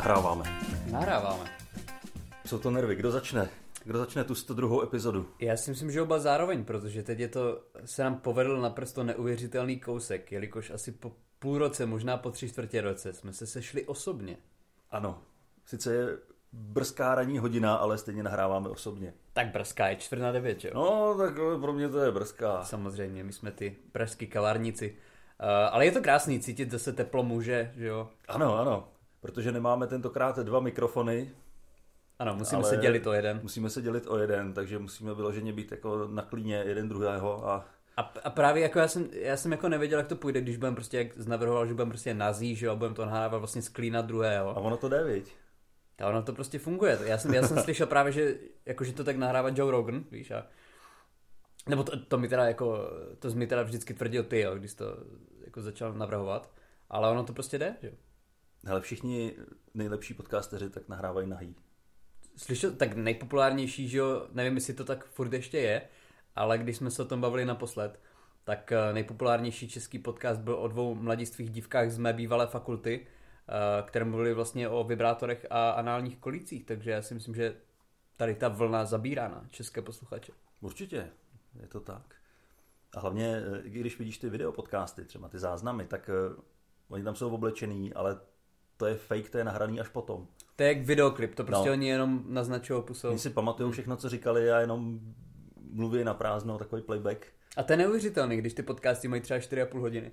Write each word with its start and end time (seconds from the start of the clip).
Nahráváme. 0.00 0.44
Nahráváme. 0.90 1.44
Jsou 2.46 2.58
to 2.58 2.70
nervy. 2.70 2.96
Kdo 2.96 3.10
začne? 3.10 3.48
Kdo 3.84 3.98
začne 3.98 4.24
tu 4.24 4.34
102. 4.34 4.82
epizodu? 4.82 5.28
Já 5.38 5.56
si 5.56 5.70
myslím, 5.70 5.90
že 5.90 6.02
oba 6.02 6.18
zároveň, 6.18 6.64
protože 6.64 7.02
teď 7.02 7.18
je 7.18 7.28
to, 7.28 7.60
se 7.84 8.04
nám 8.04 8.14
povedl 8.14 8.60
naprosto 8.60 9.04
neuvěřitelný 9.04 9.80
kousek, 9.80 10.32
jelikož 10.32 10.70
asi 10.70 10.92
po 10.92 11.12
půl 11.38 11.58
roce, 11.58 11.86
možná 11.86 12.16
po 12.16 12.30
tři 12.30 12.48
čtvrtě 12.48 12.80
roce 12.80 13.12
jsme 13.12 13.32
se 13.32 13.46
sešli 13.46 13.86
osobně. 13.86 14.36
Ano. 14.90 15.22
Sice 15.66 15.94
je 15.94 16.06
brzká 16.52 17.14
ranní 17.14 17.38
hodina, 17.38 17.74
ale 17.74 17.98
stejně 17.98 18.22
nahráváme 18.22 18.68
osobně. 18.68 19.14
Tak 19.32 19.52
brzká 19.52 19.88
je 19.88 19.96
čtvrt 19.96 20.18
na 20.20 20.32
devět, 20.32 20.64
jo? 20.64 20.70
No, 20.74 21.14
tak 21.18 21.34
pro 21.60 21.72
mě 21.72 21.88
to 21.88 21.98
je 21.98 22.12
brzká. 22.12 22.64
Samozřejmě, 22.64 23.24
my 23.24 23.32
jsme 23.32 23.50
ty 23.50 23.76
pražský 23.92 24.26
kavárníci. 24.26 24.90
Uh, 25.42 25.46
ale 25.70 25.84
je 25.84 25.92
to 25.92 26.02
krásný 26.02 26.40
cítit 26.40 26.70
zase 26.70 26.92
teplo 26.92 27.22
muže, 27.22 27.72
že 27.76 27.86
jo? 27.86 28.10
Ano, 28.28 28.58
ano. 28.58 28.88
Protože 29.20 29.52
nemáme 29.52 29.86
tentokrát 29.86 30.38
dva 30.38 30.60
mikrofony. 30.60 31.30
Ano, 32.18 32.34
musíme 32.34 32.64
se 32.64 32.76
dělit 32.76 33.06
o 33.06 33.12
jeden. 33.12 33.40
Musíme 33.42 33.70
se 33.70 33.82
dělit 33.82 34.06
o 34.06 34.18
jeden, 34.18 34.52
takže 34.52 34.78
musíme 34.78 35.14
vyloženě 35.14 35.52
být 35.52 35.70
jako 35.70 36.08
na 36.08 36.22
klíně 36.22 36.62
jeden 36.66 36.88
druhého 36.88 37.48
a 37.48 37.68
a, 37.96 38.12
a 38.24 38.30
právě 38.30 38.62
jako 38.62 38.78
já 38.78 38.88
jsem, 38.88 39.08
já 39.12 39.36
jsem 39.36 39.52
jako 39.52 39.68
nevěděl, 39.68 39.98
jak 39.98 40.08
to 40.08 40.16
půjde, 40.16 40.40
když 40.40 40.56
budeme 40.56 40.74
prostě, 40.74 40.98
jak 40.98 41.16
navrhoval, 41.16 41.66
že 41.66 41.74
budeme 41.74 41.90
prostě 41.90 42.14
nazí, 42.14 42.56
že 42.56 42.66
jo, 42.66 42.76
budeme 42.76 42.94
to 42.94 43.04
nahrávat 43.04 43.40
vlastně 43.40 43.62
z 43.62 43.68
klína 43.68 44.02
druhého. 44.02 44.50
A 44.50 44.60
ono 44.60 44.76
to 44.76 44.88
jde, 44.88 45.04
viď? 45.04 45.32
A 45.98 46.06
ono 46.08 46.22
to 46.22 46.32
prostě 46.32 46.58
funguje. 46.58 46.98
Já 47.04 47.18
jsem, 47.18 47.34
já 47.34 47.46
jsem 47.46 47.58
slyšel 47.62 47.86
právě, 47.86 48.12
že, 48.12 48.34
jako, 48.66 48.84
že 48.84 48.92
to 48.92 49.04
tak 49.04 49.16
nahrává 49.16 49.48
Joe 49.48 49.70
Rogan, 49.70 50.04
víš, 50.10 50.30
a 50.30 50.46
nebo 51.68 51.82
to, 51.82 52.04
to 52.04 52.18
mi 52.18 52.28
teda 52.28 52.44
jako, 52.44 52.90
to 53.18 53.30
mi 53.30 53.46
teda 53.46 53.62
vždycky 53.62 53.94
tvrdil 53.94 54.24
ty, 54.24 54.40
jo, 54.40 54.54
když 54.54 54.74
to 54.74 54.96
jako 55.44 55.62
začal 55.62 55.92
navrhovat, 55.92 56.52
ale 56.90 57.10
ono 57.10 57.24
to 57.24 57.32
prostě 57.32 57.58
jde, 57.58 57.76
že 57.82 57.88
jo. 57.88 57.94
Ale 58.66 58.80
všichni 58.80 59.36
nejlepší 59.74 60.14
podcasteři 60.14 60.70
tak 60.70 60.88
nahrávají 60.88 61.26
nahý. 61.26 61.54
Slyšel, 62.36 62.72
tak 62.72 62.96
nejpopulárnější, 62.96 63.88
že 63.88 63.98
jo, 63.98 64.26
nevím, 64.32 64.54
jestli 64.54 64.74
to 64.74 64.84
tak 64.84 65.04
furt 65.04 65.32
ještě 65.32 65.58
je, 65.58 65.82
ale 66.36 66.58
když 66.58 66.76
jsme 66.76 66.90
se 66.90 67.02
o 67.02 67.04
tom 67.04 67.20
bavili 67.20 67.44
naposled, 67.44 68.00
tak 68.44 68.72
eh, 68.72 68.92
nejpopulárnější 68.92 69.68
český 69.68 69.98
podcast 69.98 70.40
byl 70.40 70.54
o 70.54 70.68
dvou 70.68 70.94
mladistvých 70.94 71.50
dívkách 71.50 71.90
z 71.90 71.98
mé 71.98 72.12
bývalé 72.12 72.46
fakulty, 72.46 73.06
eh, 73.06 73.82
které 73.82 74.04
mluvili 74.04 74.34
vlastně 74.34 74.68
o 74.68 74.84
vibrátorech 74.84 75.46
a 75.50 75.70
análních 75.70 76.16
kolících, 76.16 76.64
takže 76.64 76.90
já 76.90 77.02
si 77.02 77.14
myslím, 77.14 77.34
že 77.34 77.56
tady 78.16 78.34
ta 78.34 78.48
vlna 78.48 78.84
zabírá 78.84 79.28
na 79.28 79.46
české 79.50 79.82
posluchače. 79.82 80.32
Určitě, 80.60 81.10
je 81.60 81.66
to 81.68 81.80
tak. 81.80 82.14
A 82.92 83.00
hlavně, 83.00 83.36
eh, 83.36 83.60
i 83.62 83.70
když 83.70 83.98
vidíš 83.98 84.18
ty 84.18 84.30
videopodcasty, 84.30 85.04
třeba 85.04 85.28
ty 85.28 85.38
záznamy, 85.38 85.86
tak 85.86 86.10
oni 86.88 87.04
tam 87.04 87.14
jsou 87.14 87.30
oblečený, 87.30 87.94
ale 87.94 88.20
to 88.80 88.86
je 88.86 88.94
fake, 88.94 89.30
to 89.30 89.38
je 89.38 89.44
nahraný 89.44 89.80
až 89.80 89.88
potom. 89.88 90.26
To 90.56 90.62
je 90.62 90.68
jak 90.68 90.86
videoklip, 90.86 91.34
to 91.34 91.44
prostě 91.44 91.68
no. 91.68 91.72
oni 91.72 91.88
jenom 91.88 92.24
naznačují 92.26 92.82
pusou. 92.82 93.08
Oni 93.08 93.18
si 93.18 93.30
pamatují 93.30 93.72
všechno, 93.72 93.96
co 93.96 94.08
říkali 94.08 94.50
a 94.50 94.60
jenom 94.60 95.00
mluví 95.72 96.04
na 96.04 96.14
prázdno, 96.14 96.58
takový 96.58 96.82
playback. 96.82 97.26
A 97.56 97.62
to 97.62 97.72
je 97.72 97.76
neuvěřitelný, 97.76 98.36
když 98.36 98.54
ty 98.54 98.62
podcasty 98.62 99.08
mají 99.08 99.22
třeba 99.22 99.40
4,5 99.40 99.80
hodiny. 99.80 100.12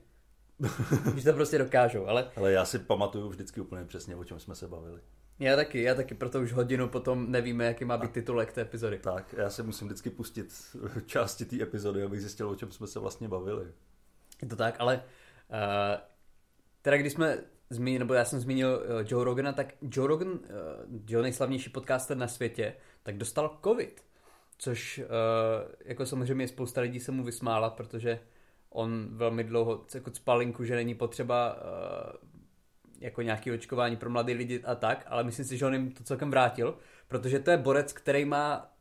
když 1.14 1.24
to 1.24 1.34
prostě 1.34 1.58
dokážou, 1.58 2.06
ale... 2.08 2.32
Ale 2.36 2.52
já 2.52 2.66
si 2.66 2.80
pamatuju 2.80 3.30
vždycky 3.30 3.62
úplně 3.62 3.86
přesně, 3.86 4.16
o 4.16 4.24
čem 4.24 4.40
jsme 4.40 4.56
se 4.56 4.68
bavili. 4.68 5.00
Já 5.40 5.56
taky, 5.56 5.82
já 5.82 5.96
taky, 5.96 6.16
proto 6.16 6.42
už 6.42 6.54
hodinu 6.54 6.88
potom 6.88 7.32
nevíme, 7.32 7.66
jaký 7.66 7.86
má 7.86 7.98
být 7.98 8.12
titulek 8.12 8.54
té 8.54 8.62
epizody. 8.62 9.00
Tak, 9.00 9.36
já 9.38 9.50
si 9.50 9.64
musím 9.64 9.88
vždycky 9.88 10.10
pustit 10.10 10.54
části 11.06 11.46
té 11.46 11.62
epizody, 11.62 12.04
abych 12.04 12.22
zjistil, 12.22 12.50
o 12.50 12.56
čem 12.56 12.72
jsme 12.72 12.88
se 12.88 13.00
vlastně 13.00 13.28
bavili. 13.28 13.66
Je 14.42 14.48
to 14.48 14.56
tak, 14.56 14.76
ale 14.80 15.04
uh, 15.50 16.00
teda 16.82 16.98
když 16.98 17.14
jsme 17.14 17.38
zmínili, 17.70 18.00
nebo 18.00 18.14
já 18.14 18.26
jsem 18.26 18.40
zmínil 18.40 18.70
uh, 18.70 19.06
Joe 19.08 19.26
Rogana, 19.26 19.54
tak 19.54 19.74
Joe 19.82 20.08
Rogan, 20.08 20.28
uh, 20.28 20.38
Joe 21.08 21.24
nejslavnější 21.24 21.70
podcaster 21.70 22.18
na 22.18 22.28
světě, 22.28 22.74
tak 23.04 23.18
dostal 23.18 23.58
covid 23.64 24.08
což 24.58 24.98
uh, 24.98 25.06
jako 25.86 26.06
samozřejmě 26.06 26.48
spousta 26.48 26.82
lidí 26.82 27.00
se 27.00 27.12
mu 27.12 27.24
vysmála, 27.24 27.70
protože 27.70 28.20
on 28.70 29.08
velmi 29.12 29.44
dlouho 29.44 29.86
jako 29.94 30.12
spalinku, 30.14 30.64
že 30.64 30.76
není 30.76 30.96
potřeba 30.96 31.56
uh, 31.56 32.30
jako 33.00 33.22
nějaký 33.22 33.52
očkování 33.52 33.96
pro 33.96 34.10
mladé 34.10 34.34
lidi 34.34 34.64
a 34.64 34.76
tak, 34.76 35.06
ale 35.08 35.24
myslím 35.24 35.46
si, 35.46 35.58
že 35.58 35.66
on 35.66 35.74
jim 35.74 35.92
to 35.92 36.04
celkem 36.04 36.32
vrátil, 36.32 36.78
protože 37.08 37.40
to 37.40 37.52
je 37.52 37.58
borec, 37.58 37.94
který 37.94 38.26
má 38.26 38.72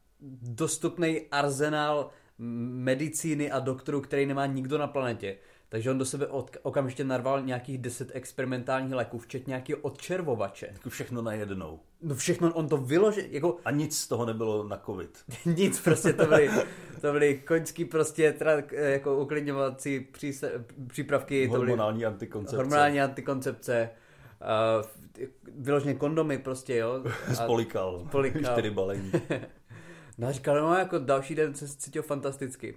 dostupný 0.42 1.20
arzenál 1.30 2.10
medicíny 2.38 3.50
a 3.50 3.58
doktorů, 3.58 4.00
který 4.00 4.26
nemá 4.26 4.46
nikdo 4.46 4.78
na 4.78 4.86
planetě. 4.86 5.36
Takže 5.68 5.90
on 5.90 5.98
do 5.98 6.04
sebe 6.04 6.26
od, 6.26 6.56
okamžitě 6.62 7.04
narval 7.04 7.42
nějakých 7.42 7.78
deset 7.78 8.10
experimentálních 8.14 8.94
léků, 8.94 9.18
včetně 9.18 9.50
nějakého 9.50 9.80
odčervovače. 9.82 10.68
Jako 10.72 10.90
všechno 10.90 11.22
najednou. 11.22 11.80
No 12.02 12.14
všechno, 12.14 12.52
on 12.52 12.68
to 12.68 12.76
vyložil, 12.76 13.24
jako... 13.30 13.58
A 13.64 13.70
nic 13.70 13.98
z 13.98 14.08
toho 14.08 14.26
nebylo 14.26 14.68
na 14.68 14.82
covid. 14.86 15.24
nic, 15.44 15.80
prostě 15.80 16.12
to 16.12 16.26
byly, 16.26 16.50
to 17.00 17.12
byly 17.12 17.38
koňský 17.38 17.84
prostě 17.84 18.32
tra, 18.32 18.62
jako 18.72 19.18
uklidňovací 19.18 20.00
příse, 20.00 20.64
přípravky. 20.86 21.46
Hormonální 21.46 21.98
to 21.98 22.00
byly, 22.00 22.12
antikoncepce. 22.12 22.56
Hormonální 22.56 23.00
antikoncepce. 23.00 23.90
Uh, 24.78 25.26
vyloženě 25.58 25.94
kondomy 25.94 26.38
prostě, 26.38 26.76
jo. 26.76 27.04
Spolikal. 27.34 28.04
Spolikal. 28.08 28.42
Čtyři 28.52 28.70
balení. 28.70 29.12
no 30.18 30.28
a 30.28 30.32
říkal, 30.32 30.60
no 30.60 30.74
jako 30.74 30.98
další 30.98 31.34
den 31.34 31.54
se 31.54 31.68
cítil 31.68 32.02
fantasticky. 32.02 32.74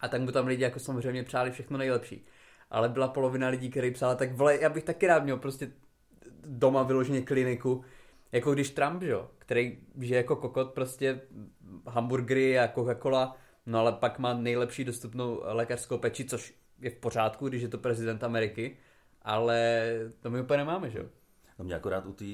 A 0.00 0.08
tak 0.08 0.20
mu 0.20 0.32
tam 0.32 0.46
lidi 0.46 0.62
jako 0.62 0.78
samozřejmě 0.78 1.22
přáli 1.22 1.50
všechno 1.50 1.78
nejlepší. 1.78 2.26
Ale 2.70 2.88
byla 2.88 3.08
polovina 3.08 3.48
lidí, 3.48 3.70
který 3.70 3.90
psala, 3.90 4.14
tak 4.14 4.32
vole, 4.32 4.60
já 4.60 4.68
bych 4.68 4.84
taky 4.84 5.06
rád 5.06 5.24
měl 5.24 5.36
prostě 5.36 5.72
doma 6.44 6.82
vyloženě 6.82 7.22
kliniku, 7.22 7.84
jako 8.32 8.54
když 8.54 8.70
Trump, 8.70 9.02
jo, 9.02 9.30
který 9.38 9.78
žije 10.00 10.16
jako 10.16 10.36
kokot 10.36 10.74
prostě 10.74 11.20
hamburgery 11.86 12.58
a 12.58 12.68
Coca-Cola, 12.74 13.34
no 13.66 13.78
ale 13.78 13.92
pak 13.92 14.18
má 14.18 14.34
nejlepší 14.34 14.84
dostupnou 14.84 15.40
lékařskou 15.44 15.98
peči, 15.98 16.24
což 16.24 16.54
je 16.80 16.90
v 16.90 16.96
pořádku, 16.96 17.48
když 17.48 17.62
je 17.62 17.68
to 17.68 17.78
prezident 17.78 18.24
Ameriky, 18.24 18.76
ale 19.22 19.90
to 20.20 20.30
my 20.30 20.40
úplně 20.40 20.56
nemáme, 20.56 20.90
že 20.90 20.98
jo. 20.98 21.06
No 21.58 21.64
mě 21.64 21.74
akorát 21.74 22.06
u 22.06 22.12
té 22.12 22.24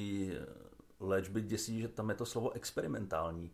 léčby 1.01 1.41
děsí, 1.41 1.81
že 1.81 1.89
tam 1.89 2.09
je 2.09 2.15
to 2.15 2.27
slovo 2.27 2.51
experimentální. 2.51 3.53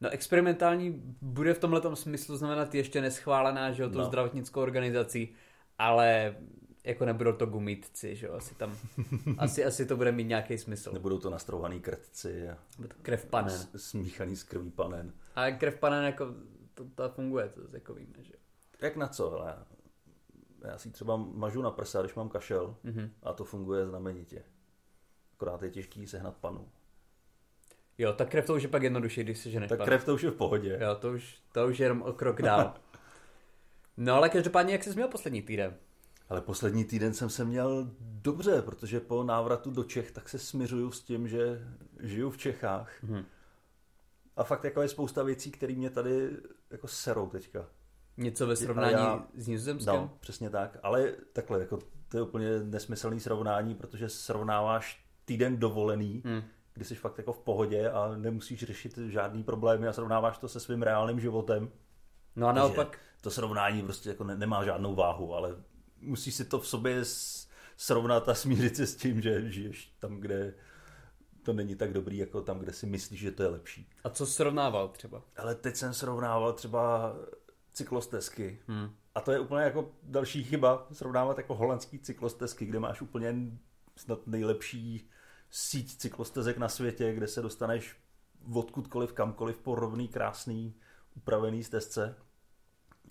No 0.00 0.10
experimentální 0.10 1.02
bude 1.20 1.54
v 1.54 1.58
tomhle 1.58 1.96
smyslu 1.96 2.36
znamenat 2.36 2.74
ještě 2.74 3.00
neschválená, 3.00 3.72
že 3.72 3.82
jo, 3.82 3.90
tou 3.90 3.98
no. 3.98 4.04
zdravotnickou 4.04 4.60
organizací, 4.60 5.34
ale 5.78 6.36
jako 6.84 7.04
nebudou 7.04 7.32
to 7.32 7.46
gumítci, 7.46 8.16
že 8.16 8.26
jo, 8.26 8.34
asi 8.34 8.54
tam, 8.54 8.76
asi, 9.38 9.64
asi 9.64 9.86
to 9.86 9.96
bude 9.96 10.12
mít 10.12 10.24
nějaký 10.24 10.58
smysl. 10.58 10.92
Nebudou 10.92 11.18
to 11.18 11.30
nastrouhaný 11.30 11.80
krtci 11.80 12.48
a 12.48 12.58
krev 13.02 13.26
panen. 13.26 13.60
Smíchaný 13.76 14.36
s 14.36 14.42
krví 14.42 14.70
panen. 14.70 15.12
A 15.34 15.50
krev 15.50 15.76
panen 15.76 16.04
jako, 16.04 16.34
to, 16.74 16.84
to 16.94 17.08
funguje, 17.08 17.48
to 17.48 17.60
jako 17.72 17.94
víme, 17.94 18.22
že 18.22 18.32
jo. 18.34 18.40
Jak 18.82 18.96
na 18.96 19.08
co, 19.08 19.30
hele? 19.30 19.56
Já 20.64 20.78
si 20.78 20.90
třeba 20.90 21.16
mažu 21.16 21.62
na 21.62 21.70
prsa, 21.70 22.00
když 22.00 22.14
mám 22.14 22.28
kašel 22.28 22.76
mm-hmm. 22.84 23.10
a 23.22 23.32
to 23.32 23.44
funguje 23.44 23.86
znamenitě. 23.86 24.42
Akorát 25.34 25.62
je 25.62 25.70
těžký 25.70 26.06
sehnat 26.06 26.36
panu. 26.36 26.68
Jo, 28.00 28.12
tak 28.12 28.30
krev 28.30 28.46
to 28.46 28.54
už 28.54 28.62
je 28.62 28.68
pak 28.68 28.82
jednodušší, 28.82 29.24
když 29.24 29.38
se 29.38 29.50
ženeš. 29.50 29.68
Tak 29.68 29.84
krev 29.84 30.04
to 30.04 30.14
už 30.14 30.22
je 30.22 30.30
v 30.30 30.34
pohodě. 30.34 30.78
Jo, 30.82 30.94
to 30.94 31.12
už, 31.12 31.38
to 31.52 31.66
už 31.66 31.78
je 31.78 31.84
jenom 31.84 32.02
o 32.02 32.12
krok 32.12 32.42
dál. 32.42 32.74
no 33.96 34.14
ale 34.14 34.28
každopádně, 34.28 34.72
jak 34.72 34.84
jsi 34.84 34.94
měl 34.94 35.08
poslední 35.08 35.42
týden? 35.42 35.74
Ale 36.28 36.40
poslední 36.40 36.84
týden 36.84 37.14
jsem 37.14 37.30
se 37.30 37.44
měl 37.44 37.90
dobře, 38.00 38.62
protože 38.62 39.00
po 39.00 39.24
návratu 39.24 39.70
do 39.70 39.84
Čech 39.84 40.10
tak 40.10 40.28
se 40.28 40.38
smiřuju 40.38 40.90
s 40.90 41.02
tím, 41.02 41.28
že 41.28 41.68
žiju 42.00 42.30
v 42.30 42.38
Čechách. 42.38 43.04
Hmm. 43.04 43.24
A 44.36 44.44
fakt 44.44 44.64
jako 44.64 44.82
je 44.82 44.88
spousta 44.88 45.22
věcí, 45.22 45.50
které 45.50 45.74
mě 45.74 45.90
tady 45.90 46.30
jako 46.70 46.88
serou 46.88 47.26
teďka. 47.26 47.66
Něco 48.16 48.46
ve 48.46 48.56
srovnání 48.56 48.92
já, 48.92 49.26
s 49.34 49.46
Nizozemskem? 49.46 49.94
No, 49.94 50.16
přesně 50.20 50.50
tak. 50.50 50.78
Ale 50.82 51.14
takhle, 51.32 51.60
jako 51.60 51.78
to 52.08 52.16
je 52.16 52.22
úplně 52.22 52.58
nesmyslný 52.62 53.20
srovnání, 53.20 53.74
protože 53.74 54.08
srovnáváš 54.08 55.04
týden 55.24 55.56
dovolený, 55.56 56.22
hmm 56.24 56.42
kdy 56.80 56.86
jsi 56.86 56.94
fakt 56.94 57.18
jako 57.18 57.32
v 57.32 57.38
pohodě 57.38 57.90
a 57.90 58.16
nemusíš 58.16 58.64
řešit 58.64 58.98
žádný 58.98 59.42
problémy 59.42 59.88
a 59.88 59.92
srovnáváš 59.92 60.38
to 60.38 60.48
se 60.48 60.60
svým 60.60 60.82
reálným 60.82 61.20
životem. 61.20 61.70
No 62.36 62.48
a 62.48 62.52
naopak... 62.52 62.98
To 63.20 63.30
srovnání 63.30 63.82
prostě 63.82 64.08
jako 64.08 64.24
ne, 64.24 64.36
nemá 64.36 64.64
žádnou 64.64 64.94
váhu, 64.94 65.34
ale 65.34 65.56
musíš 66.00 66.34
si 66.34 66.44
to 66.44 66.60
v 66.60 66.68
sobě 66.68 67.00
srovnat 67.76 68.28
a 68.28 68.34
smířit 68.34 68.76
se 68.76 68.86
s 68.86 68.96
tím, 68.96 69.20
že 69.20 69.50
žiješ 69.50 69.96
tam, 69.98 70.16
kde 70.16 70.54
to 71.42 71.52
není 71.52 71.76
tak 71.76 71.92
dobrý, 71.92 72.18
jako 72.18 72.42
tam, 72.42 72.58
kde 72.58 72.72
si 72.72 72.86
myslíš, 72.86 73.20
že 73.20 73.30
to 73.30 73.42
je 73.42 73.48
lepší. 73.48 73.88
A 74.04 74.10
co 74.10 74.26
srovnával 74.26 74.88
třeba? 74.88 75.22
Ale 75.36 75.54
teď 75.54 75.76
jsem 75.76 75.94
srovnával 75.94 76.52
třeba 76.52 77.14
cyklostezky. 77.72 78.58
Hmm. 78.66 78.90
A 79.14 79.20
to 79.20 79.32
je 79.32 79.38
úplně 79.38 79.64
jako 79.64 79.90
další 80.02 80.44
chyba, 80.44 80.86
srovnávat 80.92 81.38
jako 81.38 81.54
holandský 81.54 81.98
cyklostezky, 81.98 82.66
kde 82.66 82.80
máš 82.80 83.02
úplně 83.02 83.34
snad 83.96 84.26
nejlepší 84.26 85.10
síť 85.50 85.96
cyklostezek 85.96 86.58
na 86.58 86.68
světě, 86.68 87.12
kde 87.12 87.26
se 87.26 87.42
dostaneš 87.42 87.96
odkudkoliv, 88.52 89.12
kamkoliv 89.12 89.58
po 89.58 89.74
rovný, 89.74 90.08
krásný, 90.08 90.74
upravený 91.16 91.64
stezce. 91.64 92.16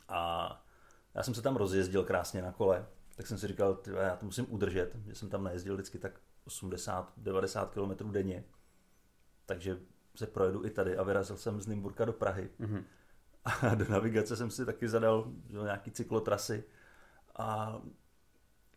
A 0.08 0.50
já 1.16 1.24
jsem 1.24 1.34
se 1.34 1.42
tam 1.42 1.56
rozjezdil 1.56 2.04
krásně 2.04 2.42
na 2.42 2.52
kole. 2.52 2.88
tak 3.16 3.28
jsem 3.28 3.38
si 3.38 3.48
říkal, 3.48 3.76
tyhle, 3.76 4.04
já 4.04 4.16
to 4.16 4.26
musím 4.26 4.54
udržet, 4.54 4.96
že 5.08 5.16
jsem 5.16 5.30
tam 5.30 5.44
najezdil 5.44 5.74
vždycky 5.74 6.00
tak 6.00 6.20
80-90 6.48 7.68
km 7.68 8.12
denně, 8.12 8.44
takže 9.46 9.80
se 10.16 10.28
projedu 10.28 10.66
i 10.66 10.70
tady 10.70 10.98
a 10.98 11.04
vyrazil 11.04 11.38
jsem 11.38 11.62
z 11.62 11.68
Nymburka 11.68 12.06
do 12.06 12.14
Prahy. 12.14 12.50
Mm-hmm. 12.60 12.84
A 13.46 13.76
do 13.76 13.86
navigace 13.90 14.36
jsem 14.36 14.52
si 14.52 14.66
taky 14.66 14.90
zadal 14.90 15.32
že, 15.50 15.58
nějaký 15.64 15.92
cyklotrasy 15.92 16.64
a 17.36 17.82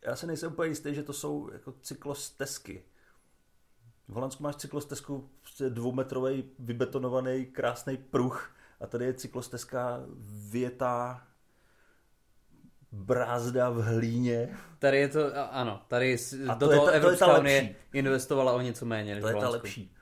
já 0.03 0.17
se 0.17 0.27
nejsem 0.27 0.53
úplně 0.53 0.69
jistý, 0.69 0.95
že 0.95 1.03
to 1.03 1.13
jsou 1.13 1.51
jako 1.53 1.73
cyklostezky. 1.73 2.85
V 4.13 4.15
Holandsku 4.15 4.43
máš 4.43 4.57
cyklostezku, 4.57 5.31
prostě 5.41 5.71
dvoumetrový 5.71 6.45
vybetonovaný 6.59 7.47
krásný 7.47 7.97
pruh 7.97 8.57
a 8.81 8.87
tady 8.87 9.05
je 9.05 9.15
cyklostezka 9.15 10.01
větá 10.51 11.27
brázda 12.93 13.71
v 13.71 13.83
hlíně. 13.83 14.59
Tady 14.79 14.99
je 14.99 15.09
to, 15.09 15.21
ano, 15.51 15.83
tady 15.89 16.17
a 16.49 16.55
do 16.55 16.67
to 16.67 16.73
toho 16.73 16.87
je 16.87 16.91
ta, 16.91 16.97
Evropská 16.97 17.27
to 17.27 17.33
je 17.33 17.41
unie 17.41 17.75
investovala 17.93 18.53
o 18.53 18.61
něco 18.61 18.87
méně 18.87 19.15
než 19.15 19.23
To 19.23 19.29
je 19.29 19.35
ta 19.35 19.49
lepší. 19.49 19.95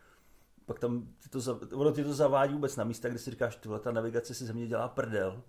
Pak 0.67 0.79
tam 0.79 1.09
ty 1.23 1.29
to, 1.29 1.61
ono 1.73 1.93
ti 1.93 2.05
to 2.05 2.15
zavádí 2.15 2.55
vůbec 2.55 2.77
na 2.77 2.85
místa, 2.85 3.09
kde 3.09 3.19
si 3.19 3.31
říkáš, 3.31 3.57
tyhle 3.57 3.81
ta 3.81 3.93
navigace 3.93 4.35
si 4.35 4.45
země 4.45 4.67
dělá 4.67 4.89
prdel. 4.89 5.43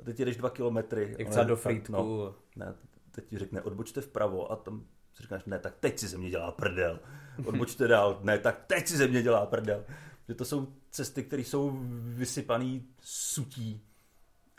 A 0.00 0.02
teď 0.02 0.18
jdeš 0.18 0.36
dva 0.36 0.50
kilometry. 0.50 1.16
Jak 1.18 1.28
třeba 1.28 1.44
do 1.44 1.56
Frýdku. 1.56 1.92
No, 1.92 2.34
ne, 2.56 2.74
teď 3.10 3.26
ti 3.26 3.38
řekne, 3.38 3.62
odbočte 3.62 4.00
vpravo 4.00 4.52
a 4.52 4.56
tam 4.56 4.84
si 5.18 5.22
říkáš, 5.22 5.44
ne, 5.44 5.58
tak 5.58 5.74
teď 5.80 5.98
si 5.98 6.08
země 6.08 6.30
dělá 6.30 6.52
prdel. 6.52 7.00
Odbočte 7.44 7.88
dál, 7.88 8.20
ne, 8.22 8.38
tak 8.38 8.64
teď 8.66 8.86
si 8.86 8.96
země 8.96 9.22
dělá 9.22 9.46
prdel. 9.46 9.84
Že 10.28 10.34
to 10.34 10.44
jsou 10.44 10.68
cesty, 10.90 11.24
které 11.24 11.42
jsou 11.42 11.78
vysypané 12.00 12.80
sutí. 13.00 13.82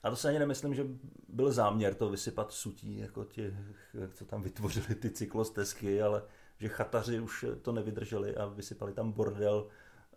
A 0.04 0.10
to 0.10 0.16
se 0.16 0.30
ani 0.30 0.40
nemyslím, 0.40 0.76
že 0.76 0.86
byl 1.30 1.52
záměr 1.52 1.94
to 1.96 2.10
vysypat 2.10 2.52
sutí, 2.52 2.98
jako 2.98 3.24
ti, 3.24 3.54
co 4.14 4.26
tam 4.26 4.42
vytvořili 4.42 4.96
ty 4.96 5.10
cyklostezky, 5.10 6.02
ale 6.02 6.24
že 6.58 6.68
chataři 6.68 7.20
už 7.20 7.46
to 7.62 7.72
nevydrželi 7.72 8.36
a 8.36 8.46
vysypali 8.46 8.94
tam 8.94 9.12
bordel, 9.12 9.68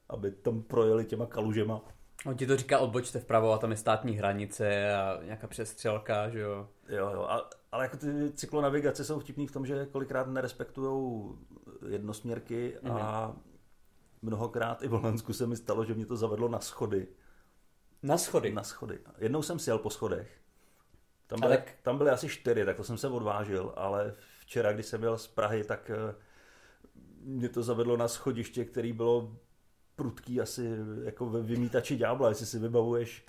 aby 0.08 0.30
tam 0.30 0.62
projeli 0.62 1.04
těma 1.04 1.26
kalužema. 1.26 1.82
On 2.26 2.36
ti 2.36 2.46
to 2.46 2.56
říká, 2.56 2.78
odbočte 2.78 3.20
vpravo 3.20 3.52
a 3.52 3.58
tam 3.58 3.70
je 3.70 3.76
státní 3.76 4.12
hranice 4.16 4.94
a 4.94 5.18
nějaká 5.24 5.46
přestřelka, 5.46 6.28
že 6.28 6.40
jo? 6.40 6.68
Jo, 6.88 7.10
jo, 7.14 7.22
a, 7.22 7.50
ale 7.72 7.84
jako 7.84 7.96
ty 7.96 8.32
cyklonavigace 8.32 9.04
jsou 9.04 9.20
vtipný 9.20 9.46
v 9.46 9.52
tom, 9.52 9.66
že 9.66 9.86
kolikrát 9.86 10.26
nerespektují 10.26 11.22
jednosměrky 11.88 12.76
mm-hmm. 12.82 12.96
a 12.96 13.28
mhm. 13.28 13.42
mnohokrát 14.22 14.82
i 14.82 14.88
v 14.88 14.90
Holandsku 14.90 15.32
se 15.32 15.46
mi 15.46 15.56
stalo, 15.56 15.84
že 15.84 15.94
mě 15.94 16.06
to 16.06 16.16
zavedlo 16.16 16.48
na 16.48 16.60
schody. 16.60 17.08
Na 18.02 18.18
schody? 18.18 18.52
Na 18.52 18.62
schody. 18.62 18.98
Jednou 19.18 19.42
jsem 19.42 19.58
sjel 19.58 19.78
po 19.78 19.90
schodech. 19.90 20.42
Tam 21.26 21.40
byly, 21.40 21.56
tak... 21.56 21.72
tam 21.82 21.98
byly 21.98 22.10
asi 22.10 22.28
čtyři, 22.28 22.64
tak 22.64 22.76
to 22.76 22.84
jsem 22.84 22.98
se 22.98 23.08
odvážil, 23.08 23.72
ale 23.76 24.14
včera, 24.38 24.72
když 24.72 24.86
jsem 24.86 25.00
byl 25.00 25.18
z 25.18 25.26
Prahy, 25.26 25.64
tak 25.64 25.90
eh, 25.90 26.14
mě 27.20 27.48
to 27.48 27.62
zavedlo 27.62 27.96
na 27.96 28.08
schodiště, 28.08 28.64
který 28.64 28.92
bylo 28.92 29.36
prudký 29.96 30.40
asi 30.40 30.76
jako 31.04 31.26
ve 31.26 31.42
vymítači 31.42 31.96
ďábla, 31.96 32.28
jestli 32.28 32.46
si 32.46 32.58
vybavuješ. 32.58 33.26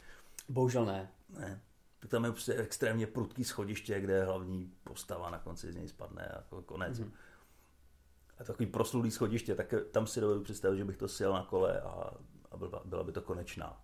Bohužel 0.49 0.85
ne. 0.85 1.11
Ne. 1.29 1.61
Tak 1.99 2.09
tam 2.11 2.25
je 2.25 2.31
prostě 2.31 2.55
extrémně 2.55 3.07
prudký 3.07 3.43
schodiště, 3.43 3.99
kde 3.99 4.25
hlavní 4.25 4.73
postava 4.83 5.29
na 5.29 5.39
konci 5.39 5.71
z 5.71 5.75
něj 5.75 5.87
spadne 5.87 6.27
a 6.27 6.35
jako 6.35 6.61
konec. 6.61 6.99
Mm-hmm. 6.99 7.11
A 8.37 8.43
takový 8.43 8.65
proslulý 8.65 9.11
schodiště, 9.11 9.55
tak 9.55 9.73
tam 9.91 10.07
si 10.07 10.21
dovedu 10.21 10.43
představit, 10.43 10.77
že 10.77 10.85
bych 10.85 10.97
to 10.97 11.07
sjel 11.07 11.33
na 11.33 11.43
kole 11.43 11.81
a, 11.81 12.13
a 12.51 12.57
byla, 12.57 12.81
byla 12.85 13.03
by 13.03 13.11
to 13.11 13.21
konečná. 13.21 13.81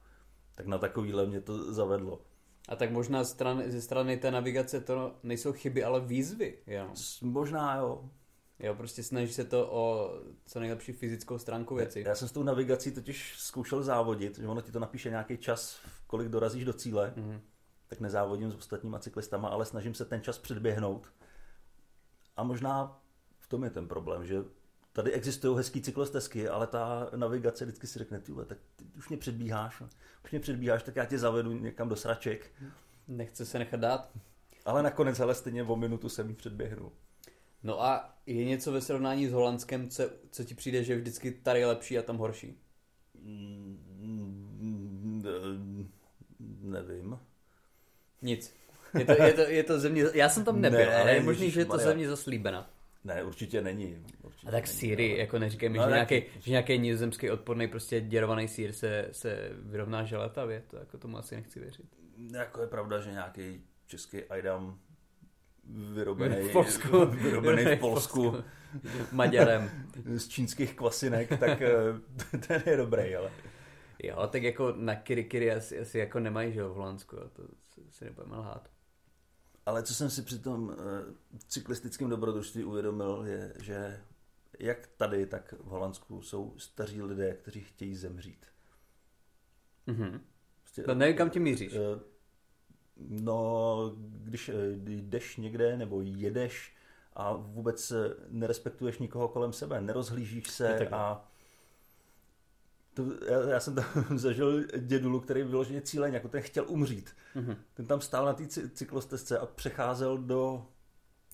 Tak 0.55 0.67
na 0.67 0.77
takovýhle 0.77 1.25
mě 1.25 1.41
to 1.41 1.73
zavedlo. 1.73 2.21
A 2.69 2.75
tak 2.75 2.91
možná 2.91 3.23
strany, 3.23 3.71
ze 3.71 3.81
strany 3.81 4.17
té 4.17 4.31
navigace 4.31 4.81
to 4.81 5.15
nejsou 5.23 5.53
chyby, 5.53 5.83
ale 5.83 5.99
výzvy. 5.99 6.57
Jo. 6.67 6.89
Možná 7.21 7.75
jo. 7.75 8.09
Jo, 8.59 8.75
prostě 8.75 9.03
snaží 9.03 9.33
se 9.33 9.45
to 9.45 9.67
o 9.71 10.13
co 10.45 10.59
nejlepší 10.59 10.91
fyzickou 10.91 11.37
stránku 11.37 11.75
věci. 11.75 12.03
Já 12.07 12.15
jsem 12.15 12.27
s 12.27 12.31
tou 12.31 12.43
navigací 12.43 12.91
totiž 12.91 13.35
zkoušel 13.37 13.83
závodit, 13.83 14.39
že 14.39 14.47
ono 14.47 14.61
ti 14.61 14.71
to 14.71 14.79
napíše 14.79 15.09
nějaký 15.09 15.37
čas, 15.37 15.79
kolik 16.07 16.27
dorazíš 16.27 16.65
do 16.65 16.73
cíle, 16.73 17.13
mm-hmm. 17.17 17.39
tak 17.87 17.99
nezávodím 17.99 18.51
s 18.51 18.55
ostatníma 18.55 18.99
cyklistama, 18.99 19.49
ale 19.49 19.65
snažím 19.65 19.93
se 19.93 20.05
ten 20.05 20.21
čas 20.21 20.37
předběhnout. 20.37 21.07
A 22.37 22.43
možná 22.43 23.01
v 23.39 23.47
tom 23.47 23.63
je 23.63 23.69
ten 23.69 23.87
problém, 23.87 24.25
že 24.25 24.43
tady 24.93 25.11
existují 25.11 25.57
hezký 25.57 25.81
cyklostezky, 25.81 26.49
ale 26.49 26.67
ta 26.67 27.09
navigace 27.15 27.65
vždycky 27.65 27.87
si 27.87 27.99
řekne, 27.99 28.19
tyhle, 28.19 28.45
tak 28.45 28.57
ty 28.75 28.85
už 28.97 29.09
mě 29.09 29.17
předbíháš, 29.17 29.83
už 30.23 30.31
mě 30.31 30.39
předbíháš, 30.39 30.83
tak 30.83 30.95
já 30.95 31.05
tě 31.05 31.19
zavedu 31.19 31.51
někam 31.51 31.89
do 31.89 31.95
sraček. 31.95 32.51
Nechce 33.07 33.45
se 33.45 33.59
nechat 33.59 33.79
dát. 33.79 34.11
Ale 34.65 34.83
nakonec, 34.83 35.19
ale 35.19 35.35
stejně 35.35 35.63
o 35.63 35.75
minutu 35.75 36.09
jsem 36.09 36.29
jí 36.29 36.35
předběhnul. 36.35 36.91
No 37.63 37.83
a 37.83 38.15
je 38.25 38.45
něco 38.45 38.71
ve 38.71 38.81
srovnání 38.81 39.27
s 39.27 39.31
Holandskem, 39.31 39.89
co, 39.89 40.03
co 40.31 40.43
ti 40.43 40.55
přijde, 40.55 40.83
že 40.83 40.93
je 40.93 40.99
vždycky 40.99 41.31
tady 41.31 41.65
lepší 41.65 41.97
a 41.97 42.01
tam 42.01 42.17
horší? 42.17 42.57
Mm, 43.21 43.89
nevím. 46.61 47.19
Nic. 48.21 48.53
Je 48.99 49.05
to, 49.05 49.23
je 49.23 49.33
to, 49.33 49.41
je 49.41 49.63
to 49.63 49.79
země, 49.79 50.03
já 50.13 50.29
jsem 50.29 50.43
tam 50.43 50.61
nebyl, 50.61 50.79
ne, 50.79 50.95
ale 50.95 51.13
je 51.13 51.21
možný, 51.21 51.51
že 51.51 51.61
je 51.61 51.65
to 51.65 51.77
země 51.77 52.09
zaslíbena. 52.09 52.69
Ne, 53.03 53.23
určitě 53.23 53.61
není. 53.61 54.05
Určitě 54.23 54.47
a 54.47 54.51
tak 54.51 54.67
síry, 54.67 55.11
ale... 55.11 55.19
jako 55.19 55.39
neříkej 55.39 55.69
mi, 55.69 55.77
no, 55.77 55.83
že, 55.83 55.89
nějaký, 55.89 56.23
že 56.39 56.51
nějaký 56.51 56.77
nizozemský 56.77 57.31
odporný 57.31 57.67
prostě 57.67 58.01
děrovaný 58.01 58.47
sír 58.47 58.73
se, 58.73 59.07
se 59.11 59.49
vyrovná 59.53 60.03
želatavě, 60.03 60.63
to 60.67 60.77
jako 60.77 60.97
tomu 60.97 61.17
asi 61.17 61.35
nechci 61.35 61.59
věřit. 61.59 61.85
Jako 62.31 62.61
je 62.61 62.67
pravda, 62.67 62.99
že 62.99 63.11
nějaký 63.11 63.61
český 63.87 64.23
Aidam 64.23 64.79
vyrobený 65.65 66.35
v 66.35 66.51
Polsku, 66.51 67.05
vyrobený 67.05 67.65
v 67.65 67.79
Polsku, 67.79 68.35
Maďarem. 69.11 69.69
z 70.17 70.27
čínských 70.27 70.75
kvasinek, 70.75 71.39
tak 71.39 71.61
eh, 71.61 72.37
ten 72.47 72.63
je 72.65 72.77
dobrý, 72.77 73.15
ale... 73.15 73.31
Jo, 74.03 74.27
tak 74.27 74.43
jako 74.43 74.73
na 74.77 74.95
kirikiri 74.95 75.51
asi, 75.51 75.79
asi 75.79 75.99
jako 75.99 76.19
nemají, 76.19 76.53
že 76.53 76.59
jo, 76.59 76.69
v 76.69 76.75
Holandsku, 76.75 77.15
to 77.15 77.43
si 77.89 78.05
nebudeme 78.05 78.37
lhát. 78.37 78.69
Ale 79.65 79.83
co 79.83 79.93
jsem 79.93 80.09
si 80.09 80.21
při 80.21 80.39
tom 80.39 80.63
uh, 80.63 80.75
cyklistickém 81.47 82.09
dobrodružství 82.09 82.63
uvědomil, 82.63 83.23
je, 83.25 83.53
že 83.61 84.01
jak 84.59 84.87
tady, 84.87 85.25
tak 85.25 85.53
v 85.59 85.65
Holandsku 85.65 86.21
jsou 86.21 86.53
staří 86.57 87.01
lidé, 87.01 87.33
kteří 87.33 87.61
chtějí 87.61 87.95
zemřít. 87.95 88.45
Mm-hmm. 89.87 90.19
Prostě, 90.59 90.83
no 90.87 90.95
nevím, 90.95 91.15
kam 91.15 91.29
ti 91.29 91.39
míříš. 91.39 91.73
No, 93.07 93.91
když 93.99 94.51
jdeš 94.85 95.37
někde 95.37 95.77
nebo 95.77 96.01
jedeš 96.01 96.75
a 97.13 97.33
vůbec 97.33 97.93
nerespektuješ 98.29 98.99
nikoho 98.99 99.27
kolem 99.27 99.53
sebe, 99.53 99.81
nerozhlížíš 99.81 100.49
se 100.49 100.89
a 100.89 101.29
to, 102.93 103.25
já, 103.25 103.49
já 103.49 103.59
jsem 103.59 103.75
tam 103.75 103.85
zažil 104.17 104.63
dědulu, 104.77 105.19
který 105.19 105.43
vyloženě 105.43 105.81
cíleně, 105.81 106.15
jako 106.15 106.27
ten 106.27 106.41
chtěl 106.41 106.65
umřít. 106.67 107.15
Mm-hmm. 107.35 107.57
Ten 107.73 107.85
tam 107.85 108.01
stál 108.01 108.25
na 108.25 108.33
té 108.33 108.47
cyklostezce 108.47 109.39
a 109.39 109.45
přecházel 109.45 110.17
do, 110.17 110.67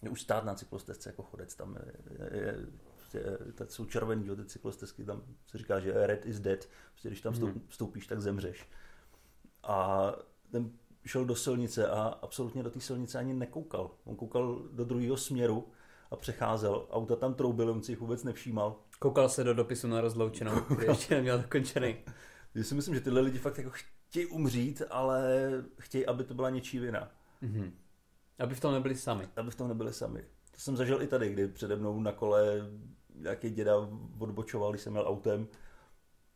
už 0.10 0.22
stát 0.22 0.46
na 0.46 0.56
cyklostezce 0.56 1.10
jako 1.10 1.24
chodec, 1.24 1.56
tam 1.56 1.78
je, 1.86 2.18
je, 2.20 2.42
je, 2.42 2.68
je 3.14 3.38
tak 3.56 3.72
jsou 3.72 3.86
červený, 3.86 4.28
jo, 4.28 4.36
ty 4.36 4.46
cyklostezky, 4.46 5.04
tam 5.04 5.24
se 5.48 5.58
říká, 5.58 5.80
že 5.80 6.08
red 6.08 6.26
is 6.26 6.40
dead, 6.40 6.68
prostě 6.92 7.10
když 7.10 7.22
tam 7.22 7.34
mm-hmm. 7.34 7.62
vstoupíš, 7.68 8.08
tak 8.08 8.22
zemřeš. 8.22 8.70
A 9.64 10.12
ten 10.52 10.72
šel 11.06 11.26
do 11.26 11.36
silnice 11.36 11.88
a 11.88 12.02
absolutně 12.22 12.64
do 12.64 12.70
té 12.70 12.80
silnice 12.80 13.20
ani 13.20 13.34
nekoukal. 13.34 13.92
On 14.04 14.16
koukal 14.16 14.62
do 14.72 14.86
druhého 14.86 15.18
směru 15.18 15.68
a 16.12 16.16
přecházel. 16.16 16.88
Auta 16.92 17.16
tam 17.16 17.34
troubily, 17.34 17.72
on 17.72 17.84
si 17.84 17.92
jich 17.92 18.00
vůbec 18.00 18.24
nevšímal. 18.24 18.76
Koukal 19.00 19.30
se 19.30 19.44
do 19.44 19.54
dopisu 19.54 19.88
na 19.88 20.02
rozloučenou, 20.02 20.62
který 20.76 20.88
ještě 20.88 21.16
neměl 21.16 21.38
dokončený. 21.38 21.96
Já 22.56 22.64
si 22.64 22.76
myslím, 22.76 22.96
že 22.96 23.02
tyhle 23.02 23.22
lidi 23.22 23.38
fakt 23.38 23.58
jako 23.58 23.72
chtějí 23.74 24.26
umřít, 24.26 24.82
ale 24.90 25.50
chtějí, 25.80 26.06
aby 26.06 26.24
to 26.24 26.34
byla 26.34 26.50
něčí 26.50 26.80
vina. 26.80 27.12
Mm-hmm. 27.44 27.72
Aby 28.40 28.56
v 28.56 28.60
tom 28.60 28.74
nebyli 28.74 28.96
sami. 28.96 29.30
Aby 29.36 29.52
v 29.52 29.56
tom 29.56 29.68
nebyli 29.68 29.94
sami. 29.94 30.22
To 30.52 30.60
jsem 30.60 30.78
zažil 30.78 31.02
i 31.02 31.08
tady, 31.08 31.30
kdy 31.30 31.48
přede 31.48 31.76
mnou 31.76 32.00
na 32.00 32.12
kole 32.12 32.72
nějaký 33.16 33.50
děda 33.50 33.74
odbočoval, 34.20 34.72
když 34.72 34.82
jsem 34.82 34.94
měl 34.94 35.08
autem 35.08 35.48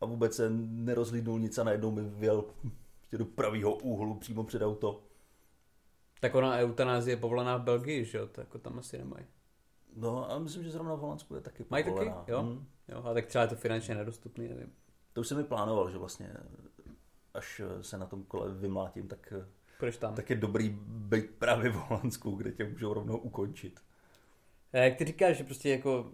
a 0.02 0.06
vůbec 0.06 0.36
se 0.36 0.50
nerozlídnul 0.60 1.40
nic 1.40 1.58
a 1.58 1.64
najednou 1.64 1.92
mi 1.92 2.02
vyjel 2.04 2.44
prostě 3.10 3.18
do 3.18 3.26
pravého 3.26 3.76
úhlu 3.76 4.16
přímo 4.16 4.44
před 4.44 4.62
auto. 4.62 5.04
Tak 6.20 6.36
ona 6.36 6.58
eutanázie 6.58 7.14
je 7.14 7.20
povolená 7.20 7.58
v 7.58 7.62
Belgii, 7.64 8.06
že 8.06 8.18
jo? 8.18 8.28
To 8.28 8.42
jako 8.42 8.58
tam 8.60 8.80
asi 8.80 8.98
nemají. 8.98 9.26
No 9.96 10.32
a 10.32 10.40
myslím, 10.40 10.64
že 10.64 10.72
zrovna 10.72 10.96
v 10.96 11.00
Holandsku 11.00 11.36
je 11.36 11.42
taky 11.42 11.66
Mají 11.70 11.84
taky? 11.84 12.12
Jo? 12.28 12.42
Hmm. 12.42 12.68
jo? 12.88 13.04
A 13.04 13.14
tak 13.14 13.26
třeba 13.26 13.42
je 13.42 13.48
to 13.48 13.56
finančně 13.56 13.96
nedostupný, 13.96 14.48
nevím. 14.48 14.74
To 15.14 15.22
už 15.22 15.28
jsem 15.28 15.38
mi 15.38 15.44
plánoval, 15.44 15.90
že 15.90 15.98
vlastně 15.98 16.34
až 17.34 17.62
se 17.82 17.98
na 17.98 18.06
tom 18.06 18.24
kole 18.24 18.54
vymlátím, 18.54 19.08
tak, 19.08 19.34
Proč 19.80 19.98
tam? 19.98 20.16
tak 20.16 20.30
je 20.30 20.36
dobrý 20.36 20.70
být 20.88 21.30
právě 21.30 21.72
v 21.72 21.76
Holandsku, 21.76 22.32
kde 22.32 22.52
tě 22.52 22.70
můžou 22.70 22.94
rovnou 22.94 23.18
ukončit. 23.18 23.80
Jak 24.74 24.96
ty 24.96 25.06
říkáš, 25.06 25.38
že 25.38 25.44
prostě 25.44 25.70
jako 25.70 26.12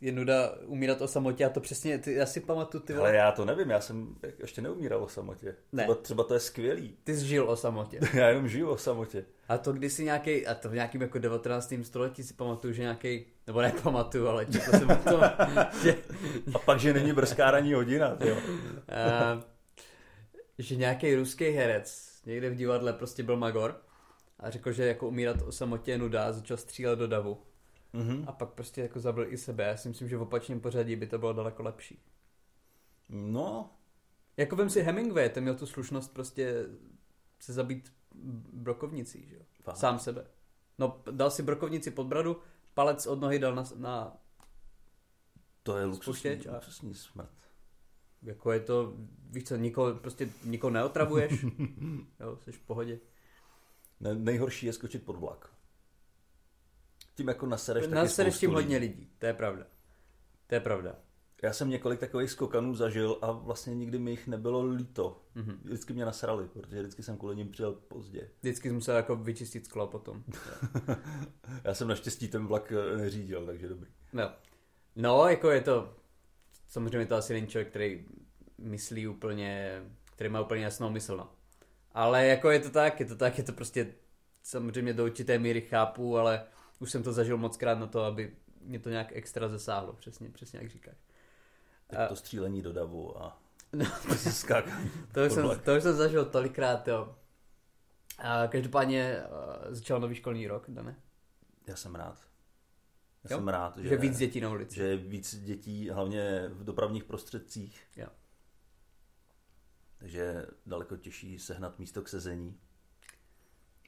je 0.00 0.12
nuda 0.12 0.54
umírat 0.66 1.02
o 1.02 1.08
samotě 1.08 1.44
a 1.44 1.48
to 1.48 1.60
přesně, 1.60 1.98
ty, 1.98 2.14
já 2.14 2.26
si 2.26 2.40
pamatuju, 2.40 2.82
ty 2.82 2.92
vole. 2.92 3.08
Ale 3.08 3.16
já 3.16 3.32
to 3.32 3.44
nevím, 3.44 3.70
já 3.70 3.80
jsem 3.80 4.16
ještě 4.38 4.62
neumíral 4.62 5.02
o 5.02 5.08
samotě. 5.08 5.54
Ne. 5.72 5.82
Třeba, 5.82 5.94
třeba 5.94 6.24
to 6.24 6.34
je 6.34 6.40
skvělý. 6.40 6.96
Ty 7.04 7.16
jsi 7.16 7.26
žil 7.26 7.50
o 7.50 7.56
samotě. 7.56 8.00
Já 8.14 8.28
jenom 8.28 8.48
žiju 8.48 8.68
o 8.68 8.78
samotě. 8.78 9.24
A 9.48 9.58
to 9.58 9.72
kdysi 9.72 10.04
nějaký, 10.04 10.46
a 10.46 10.54
to 10.54 10.68
v 10.68 10.74
nějakým 10.74 11.02
jako 11.02 11.18
19. 11.18 11.74
století 11.82 12.22
si 12.22 12.34
pamatuju, 12.34 12.72
že 12.72 12.82
nějaký, 12.82 13.24
nebo 13.46 13.60
nepamatuju, 13.60 14.28
ale 14.28 14.46
četl 14.46 14.70
jsem 14.70 14.90
o 14.90 14.96
tom, 14.96 15.20
že, 15.82 15.96
A 16.54 16.58
pak, 16.58 16.80
že 16.80 16.92
není 16.92 17.12
brzká 17.12 17.50
ranní 17.50 17.74
hodina, 17.74 18.16
jo. 18.20 18.36
a, 18.88 19.42
že 20.58 20.76
nějaký 20.76 21.14
ruský 21.14 21.44
herec 21.44 22.10
někde 22.26 22.50
v 22.50 22.54
divadle 22.54 22.92
prostě 22.92 23.22
byl 23.22 23.36
magor 23.36 23.80
a 24.38 24.50
řekl, 24.50 24.72
že 24.72 24.86
jako 24.86 25.08
umírat 25.08 25.42
o 25.42 25.52
samotě 25.52 25.90
je 25.90 25.98
nuda 25.98 26.24
a 26.24 26.32
začal 26.32 26.56
střílet 26.56 26.98
do 26.98 27.06
davu. 27.06 27.38
Mhm. 27.92 28.24
A 28.26 28.32
pak 28.32 28.48
prostě 28.48 28.80
jako 28.80 29.00
zabil 29.00 29.32
i 29.32 29.36
sebe. 29.38 29.64
Já 29.64 29.76
si 29.76 29.88
myslím, 29.88 30.08
že 30.08 30.16
v 30.16 30.22
opačném 30.22 30.60
pořadí 30.60 30.96
by 30.96 31.06
to 31.06 31.18
bylo 31.18 31.32
daleko 31.32 31.62
lepší. 31.62 32.02
No, 33.08 33.70
Jako 34.36 34.56
vem 34.56 34.70
si 34.70 34.82
Hemingway, 34.82 35.28
ten 35.30 35.42
měl 35.42 35.54
tu 35.54 35.66
slušnost 35.66 36.12
prostě 36.14 36.66
se 37.40 37.52
zabít 37.52 37.92
brokovnicí, 38.52 39.26
že 39.28 39.36
jo? 39.36 39.42
Fakt? 39.62 39.76
Sám 39.76 39.98
sebe. 39.98 40.26
No, 40.78 41.02
dal 41.10 41.30
si 41.30 41.42
brokovnici 41.42 41.90
pod 41.90 42.06
bradu, 42.06 42.40
palec 42.74 43.06
od 43.06 43.20
nohy 43.20 43.38
dal 43.38 43.54
na, 43.54 43.64
na 43.76 44.16
to 45.62 45.76
je 45.76 45.84
luxusní, 45.84 46.30
a- 46.46 46.54
luxusní 46.54 46.94
smrt. 46.94 47.30
jako 48.22 48.52
je 48.52 48.60
to, 48.60 48.94
víš 49.30 49.44
co, 49.44 49.56
nikoho, 49.56 49.94
prostě 49.94 50.30
nikoho 50.44 50.70
neotravuješ, 50.70 51.42
jo, 52.20 52.38
jsi 52.44 52.52
v 52.52 52.60
pohodě. 52.60 52.98
Ne, 54.00 54.14
nejhorší 54.14 54.66
je 54.66 54.72
skočit 54.72 55.04
pod 55.04 55.16
vlak. 55.16 55.54
Tím 57.20 57.28
jako 57.28 57.46
nasereš 57.46 57.84
taky 57.84 57.94
Nasereš 57.94 58.38
tím 58.38 58.50
hodně 58.50 58.76
lidí, 58.76 59.10
to 59.18 59.26
je 59.26 59.34
pravda. 59.34 59.66
To 60.46 60.54
je 60.54 60.60
pravda. 60.60 60.96
Já 61.42 61.52
jsem 61.52 61.70
několik 61.70 62.00
takových 62.00 62.30
skokanů 62.30 62.74
zažil 62.74 63.18
a 63.22 63.32
vlastně 63.32 63.74
nikdy 63.74 63.98
mi 63.98 64.10
jich 64.10 64.26
nebylo 64.26 64.64
líto. 64.64 65.22
Mhm. 65.34 65.60
Vždycky 65.64 65.92
mě 65.92 66.04
nasrali, 66.04 66.48
protože 66.48 66.80
vždycky 66.80 67.02
jsem 67.02 67.16
kvůli 67.16 67.36
nim 67.36 67.50
přijel 67.50 67.72
pozdě. 67.72 68.30
Vždycky 68.40 68.68
jsem 68.68 68.74
musel 68.74 68.96
jako 68.96 69.16
vyčistit 69.16 69.66
sklo 69.66 69.86
potom. 69.86 70.24
Já 71.64 71.74
jsem 71.74 71.88
naštěstí 71.88 72.28
ten 72.28 72.46
vlak 72.46 72.72
eh, 72.72 72.96
neřídil, 72.96 73.46
takže 73.46 73.68
dobrý. 73.68 73.90
No. 74.12 74.30
no, 74.96 75.28
jako 75.28 75.50
je 75.50 75.60
to, 75.60 75.96
samozřejmě 76.68 77.06
to 77.06 77.16
asi 77.16 77.32
není 77.32 77.46
člověk, 77.46 77.68
který 77.68 78.06
myslí 78.58 79.08
úplně, 79.08 79.82
který 80.12 80.30
má 80.30 80.40
úplně 80.40 80.64
jasnou 80.64 80.90
mysl, 80.90 81.16
no. 81.16 81.30
Ale 81.92 82.26
jako 82.26 82.50
je 82.50 82.60
to 82.60 82.70
tak, 82.70 83.00
je 83.00 83.06
to 83.06 83.16
tak, 83.16 83.38
je 83.38 83.44
to 83.44 83.52
prostě 83.52 83.94
samozřejmě 84.42 84.92
do 84.92 85.04
určité 85.04 85.38
míry 85.38 85.60
chápu, 85.60 86.18
ale 86.18 86.44
už 86.80 86.90
jsem 86.90 87.02
to 87.02 87.12
zažil 87.12 87.36
moc 87.38 87.56
krát 87.56 87.78
na 87.78 87.86
to, 87.86 88.04
aby 88.04 88.36
mě 88.60 88.78
to 88.78 88.90
nějak 88.90 89.08
extra 89.12 89.48
zasáhlo, 89.48 89.92
přesně, 89.92 90.30
přesně 90.30 90.58
jak 90.58 90.70
říkáš. 90.70 90.96
Tak 91.86 92.08
to 92.08 92.16
střílení 92.16 92.62
do 92.62 92.72
davu 92.72 93.22
a 93.22 93.42
No, 93.72 93.84
skákání. 94.30 94.90
to, 95.14 95.24
už 95.26 95.32
jsem, 95.32 95.60
to 95.64 95.76
už 95.76 95.82
jsem 95.82 95.96
zažil 95.96 96.24
tolikrát, 96.24 96.88
jo. 96.88 97.16
A 98.18 98.46
každopádně 98.46 99.22
uh, 99.66 99.74
začal 99.74 100.00
nový 100.00 100.14
školní 100.14 100.46
rok, 100.46 100.64
Dane? 100.70 100.96
Já 101.66 101.76
jsem 101.76 101.94
rád. 101.94 102.18
Já 103.24 103.30
Jo? 103.32 103.38
jsem 103.38 103.48
rád, 103.48 103.78
že, 103.78 103.88
Že 103.88 103.96
víc 103.96 104.18
dětí 104.18 104.40
na 104.40 104.50
ulici. 104.50 104.74
že 104.76 104.82
je 104.86 104.96
víc 104.96 105.36
dětí, 105.36 105.90
hlavně 105.90 106.48
v 106.48 106.64
dopravních 106.64 107.04
prostředcích. 107.04 107.86
Jo. 107.96 108.06
Takže 109.98 110.18
je 110.20 110.46
daleko 110.66 110.96
těžší 110.96 111.38
sehnat 111.38 111.78
místo 111.78 112.02
k 112.02 112.08
sezení. 112.08 112.60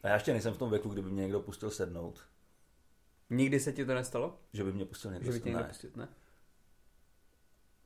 A 0.02 0.08
já 0.08 0.14
ještě 0.14 0.32
nejsem 0.32 0.54
v 0.54 0.58
tom 0.58 0.70
věku, 0.70 0.88
kdyby 0.88 1.11
mě 1.11 1.22
někdo 1.22 1.40
pustil 1.40 1.70
sednout. 1.70 2.26
Nikdy 3.32 3.60
se 3.60 3.72
ti 3.72 3.84
to 3.84 3.94
nestalo? 3.94 4.38
Že 4.52 4.64
by 4.64 4.72
mě 4.72 4.84
pustil 4.84 5.10
někdo 5.10 5.26
Že 5.26 5.32
by 5.32 5.40
tě 5.40 5.48
někdo 5.48 5.62
Ne. 5.62 5.68
pustil, 5.68 5.90
ne? 5.96 6.08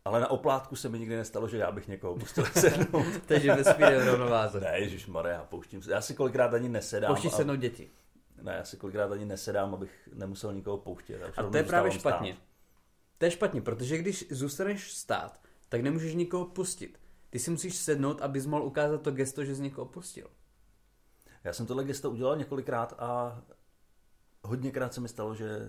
Ale 0.04 0.20
na 0.20 0.30
oplátku 0.30 0.76
se 0.76 0.88
mi 0.88 0.98
nikdy 0.98 1.16
nestalo, 1.16 1.48
že 1.48 1.56
já 1.58 1.72
bych 1.72 1.88
někoho 1.88 2.16
pustil 2.16 2.44
sednout. 2.60 3.06
Takže 3.26 3.54
vesmír 3.54 3.86
v 4.02 4.06
rovnováze. 4.06 4.60
ne, 4.60 4.78
Ježíš 4.80 5.08
já 5.26 5.44
pouštím 5.44 5.82
se. 5.82 5.90
Já 5.92 6.00
si 6.00 6.14
kolikrát 6.14 6.54
ani 6.54 6.68
nesedám. 6.68 7.08
Pouštíš 7.14 7.32
a- 7.32 7.36
sednout 7.36 7.56
děti. 7.56 7.90
Ne, 8.42 8.52
já 8.54 8.64
si 8.64 8.76
kolikrát 8.76 9.12
ani 9.12 9.24
nesedám, 9.24 9.74
abych 9.74 10.08
nemusel 10.14 10.52
nikoho 10.52 10.78
pouštět. 10.78 11.22
A 11.36 11.42
to 11.42 11.56
je 11.56 11.62
právě 11.62 11.92
špatně. 11.92 12.32
stát. 12.34 12.42
To 13.18 13.24
je 13.24 13.30
špatně, 13.30 13.60
protože 13.62 13.98
když 13.98 14.26
zůstaneš 14.30 14.92
stát, 14.92 15.40
tak 15.68 15.80
nemůžeš 15.80 16.14
nikoho 16.14 16.44
pustit. 16.44 17.00
Ty 17.30 17.38
si 17.38 17.50
musíš 17.50 17.76
sednout, 17.76 18.22
abys 18.22 18.46
mohl 18.46 18.62
ukázat 18.64 19.02
to 19.02 19.10
gesto, 19.10 19.44
že 19.44 19.56
jsi 19.56 19.62
někoho 19.62 19.84
pustil. 19.86 20.30
Já 21.44 21.52
jsem 21.52 21.66
tohle 21.66 21.84
gesto 21.84 22.10
udělal 22.10 22.36
několikrát 22.36 22.94
a 22.98 23.42
hodněkrát 24.46 24.94
se 24.94 25.00
mi 25.00 25.08
stalo, 25.08 25.34
že 25.34 25.68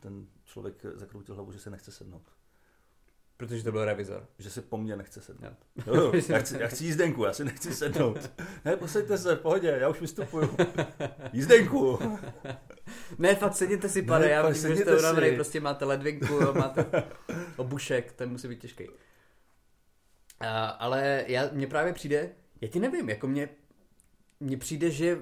ten 0.00 0.26
člověk 0.44 0.74
zakroutil 0.94 1.34
hlavu, 1.34 1.52
že 1.52 1.58
se 1.58 1.70
nechce 1.70 1.92
sednout. 1.92 2.32
Protože 3.36 3.64
to 3.64 3.72
byl 3.72 3.84
revizor. 3.84 4.28
Že 4.38 4.50
si 4.50 4.60
po 4.60 4.76
mně 4.76 4.96
nechce 4.96 5.20
sednout. 5.20 5.56
Jo. 5.86 5.94
Jo, 5.94 6.12
já, 6.28 6.38
chci, 6.38 6.58
já 6.60 6.68
chci 6.68 6.84
jízdenku, 6.84 7.24
já 7.24 7.32
si 7.32 7.44
nechci 7.44 7.74
sednout. 7.74 8.30
Ne, 8.64 8.76
posaďte 8.76 9.18
se, 9.18 9.36
v 9.36 9.40
pohodě, 9.40 9.76
já 9.80 9.88
už 9.88 10.00
vystupuju. 10.00 10.56
Jízdenku. 11.32 11.98
Ne, 13.18 13.34
fakt 13.34 13.54
sedněte 13.54 13.88
si, 13.88 14.02
pane, 14.02 14.24
Ne, 14.24 14.30
já 14.30 14.48
vím, 14.48 14.54
že 14.54 14.76
jste 14.76 14.98
unavený, 14.98 15.34
prostě 15.34 15.60
máte 15.60 15.84
ledvinku, 15.84 16.40
máte 16.54 16.86
obušek, 17.56 18.12
ten 18.12 18.30
musí 18.30 18.48
být 18.48 18.60
těžký. 18.60 18.88
Ale 20.78 21.24
já, 21.26 21.50
mně 21.52 21.66
právě 21.66 21.92
přijde, 21.92 22.30
já 22.60 22.68
ti 22.68 22.80
nevím, 22.80 23.08
jako 23.08 23.26
mně, 23.26 23.48
mně 24.40 24.56
přijde, 24.56 24.90
že 24.90 25.18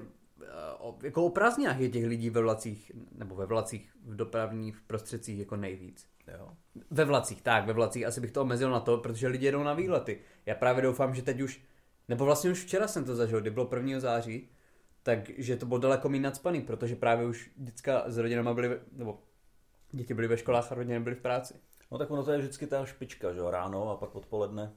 jako 1.03 1.25
o 1.25 1.29
prázdninách 1.29 1.79
je 1.79 1.89
těch 1.89 2.05
lidí 2.05 2.29
ve 2.29 2.41
vlacích, 2.41 2.91
nebo 3.11 3.35
ve 3.35 3.45
vlacích 3.45 3.91
v 4.05 4.15
dopravních 4.15 4.81
prostředcích 4.81 5.39
jako 5.39 5.55
nejvíc. 5.55 6.07
Jo. 6.27 6.49
Ve 6.91 7.05
vlacích, 7.05 7.41
tak, 7.41 7.65
ve 7.65 7.73
vlacích 7.73 8.05
asi 8.05 8.21
bych 8.21 8.31
to 8.31 8.41
omezil 8.41 8.71
na 8.71 8.79
to, 8.79 8.97
protože 8.97 9.27
lidi 9.27 9.45
jedou 9.45 9.63
na 9.63 9.73
výlety. 9.73 10.19
Já 10.45 10.55
právě 10.55 10.83
doufám, 10.83 11.15
že 11.15 11.21
teď 11.21 11.41
už, 11.41 11.61
nebo 12.09 12.25
vlastně 12.25 12.51
už 12.51 12.63
včera 12.63 12.87
jsem 12.87 13.05
to 13.05 13.15
zažil, 13.15 13.41
kdy 13.41 13.49
bylo 13.49 13.69
1. 13.75 13.99
září, 13.99 14.49
takže 15.03 15.57
to 15.57 15.65
bylo 15.65 15.79
daleko 15.79 16.09
méně 16.09 16.23
nadspaný, 16.23 16.61
protože 16.61 16.95
právě 16.95 17.27
už 17.27 17.51
děcka 17.55 18.03
s 18.07 18.17
rodinama 18.17 18.53
byly, 18.53 18.79
nebo 18.91 19.19
děti 19.91 20.13
byly 20.13 20.27
ve 20.27 20.37
školách 20.37 20.71
a 20.71 20.75
rodiny 20.75 20.99
byly 20.99 21.15
v 21.15 21.21
práci. 21.21 21.53
No 21.91 21.97
tak 21.97 22.11
ono 22.11 22.23
to 22.23 22.31
je 22.31 22.37
vždycky 22.37 22.67
ta 22.67 22.85
špička, 22.85 23.33
že 23.33 23.39
jo, 23.39 23.51
ráno 23.51 23.89
a 23.89 23.97
pak 23.97 24.15
odpoledne. 24.15 24.73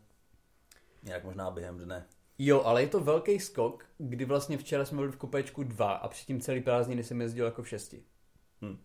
Nějak 1.02 1.24
možná 1.24 1.50
během 1.50 1.78
dne. 1.78 2.06
Jo, 2.38 2.62
ale 2.62 2.82
je 2.82 2.88
to 2.88 3.00
velký 3.00 3.40
skok, 3.40 3.84
kdy 3.98 4.24
vlastně 4.24 4.58
včera 4.58 4.84
jsme 4.84 4.98
byli 4.98 5.12
v 5.12 5.16
kupečku 5.16 5.62
2 5.62 5.92
a 5.92 6.08
předtím 6.08 6.40
celý 6.40 6.60
prázdniny 6.60 7.04
jsem 7.04 7.20
jezdil 7.20 7.44
jako 7.44 7.62
v 7.62 7.68
6. 7.68 7.94
Hm. 8.62 8.78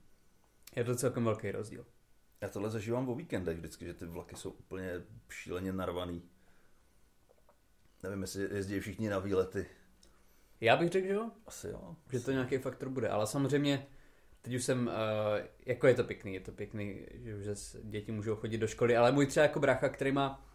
Je 0.76 0.84
to 0.84 0.96
celkem 0.96 1.26
velký 1.26 1.52
rozdíl. 1.52 1.86
Já 2.42 2.50
tohle 2.50 2.70
zažívám 2.70 3.10
o 3.10 3.16
víkendech 3.16 3.58
vždycky, 3.58 3.86
že 3.86 3.94
ty 3.94 4.06
vlaky 4.06 4.36
jsou 4.36 4.50
úplně 4.50 5.02
šíleně 5.30 5.74
narvaný. 5.74 6.22
Nevím, 8.04 8.22
jestli 8.22 8.56
jezdí 8.56 8.80
všichni 8.80 9.10
na 9.10 9.20
výlety. 9.20 9.66
Já 10.62 10.78
bych 10.78 10.90
řekl, 10.90 11.08
že 11.08 11.14
jo, 11.14 11.32
Asi 11.46 11.68
jo. 11.68 11.96
že 12.12 12.20
to 12.20 12.32
nějaký 12.32 12.58
faktor 12.58 12.90
bude, 12.90 13.10
ale 13.10 13.28
samozřejmě 13.28 13.88
teď 14.42 14.56
už 14.56 14.64
jsem, 14.64 14.88
uh, 14.88 14.94
jako 15.66 15.88
je 15.88 15.94
to 15.94 16.04
pěkný, 16.04 16.34
je 16.34 16.40
to 16.40 16.52
pěkný, 16.52 17.06
že 17.14 17.36
už 17.36 17.76
děti 17.84 18.12
můžou 18.12 18.36
chodit 18.36 18.58
do 18.58 18.68
školy, 18.68 18.98
ale 18.98 19.12
můj 19.12 19.26
třeba 19.26 19.44
jako 19.44 19.60
brácha, 19.60 19.90
který 19.90 20.12
má 20.12 20.51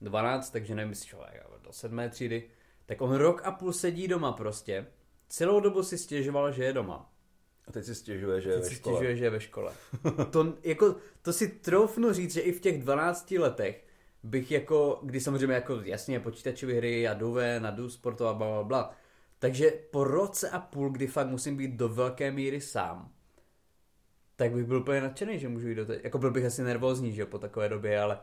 12, 0.00 0.50
takže 0.50 0.74
nevím, 0.74 0.90
jestli 0.90 1.06
člověk 1.06 1.42
do 1.62 1.72
sedmé 1.72 2.08
třídy, 2.08 2.50
tak 2.86 3.00
on 3.00 3.14
rok 3.14 3.42
a 3.44 3.52
půl 3.52 3.72
sedí 3.72 4.08
doma 4.08 4.32
prostě. 4.32 4.86
Celou 5.28 5.60
dobu 5.60 5.82
si 5.82 5.98
stěžoval, 5.98 6.52
že 6.52 6.64
je 6.64 6.72
doma. 6.72 7.12
A 7.68 7.72
teď 7.72 7.84
si 7.84 7.94
stěžuje, 7.94 8.40
že 8.40 8.50
je 8.50 8.60
Teď 8.60 8.64
ve 8.64 8.74
škole. 8.76 8.96
stěžuje, 8.96 9.16
že 9.16 9.24
je 9.24 9.30
ve 9.30 9.40
škole. 9.40 9.72
To, 10.30 10.54
jako, 10.62 10.96
to 11.22 11.32
si 11.32 11.48
troufnu 11.48 12.12
říct, 12.12 12.32
že 12.32 12.40
i 12.40 12.52
v 12.52 12.60
těch 12.60 12.82
12 12.82 13.30
letech 13.30 13.86
bych 14.22 14.50
jako, 14.50 15.00
kdy 15.02 15.20
samozřejmě 15.20 15.54
jako 15.54 15.80
jasně 15.82 16.20
počítačové 16.20 16.72
hry 16.72 17.08
a 17.08 17.14
jdu 17.14 17.32
ven 17.32 17.72
jdu 17.76 17.90
sportovat, 17.90 18.36
bla, 18.36 18.46
bla, 18.48 18.62
bla. 18.62 18.96
Takže 19.38 19.70
po 19.90 20.04
roce 20.04 20.50
a 20.50 20.60
půl, 20.60 20.90
kdy 20.90 21.06
fakt 21.06 21.26
musím 21.28 21.56
být 21.56 21.76
do 21.76 21.88
velké 21.88 22.30
míry 22.30 22.60
sám, 22.60 23.12
tak 24.36 24.52
bych 24.52 24.64
byl 24.64 24.78
úplně 24.78 25.00
nadšený, 25.00 25.38
že 25.38 25.48
můžu 25.48 25.68
jít 25.68 25.74
do 25.74 25.86
té... 25.86 26.00
Jako 26.04 26.18
byl 26.18 26.30
bych 26.30 26.44
asi 26.44 26.62
nervózní, 26.62 27.12
že 27.12 27.26
po 27.26 27.38
takové 27.38 27.68
době, 27.68 28.00
ale, 28.00 28.18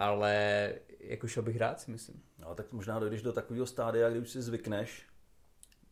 ale 0.00 0.72
jako 1.00 1.28
šel 1.28 1.42
bych 1.42 1.56
rád, 1.56 1.80
si 1.80 1.90
myslím. 1.90 2.22
No 2.38 2.54
tak 2.54 2.72
možná 2.72 2.98
dojdeš 2.98 3.22
do 3.22 3.32
takového 3.32 3.66
stádia, 3.66 4.10
kdy 4.10 4.18
už 4.18 4.30
si 4.30 4.42
zvykneš, 4.42 5.06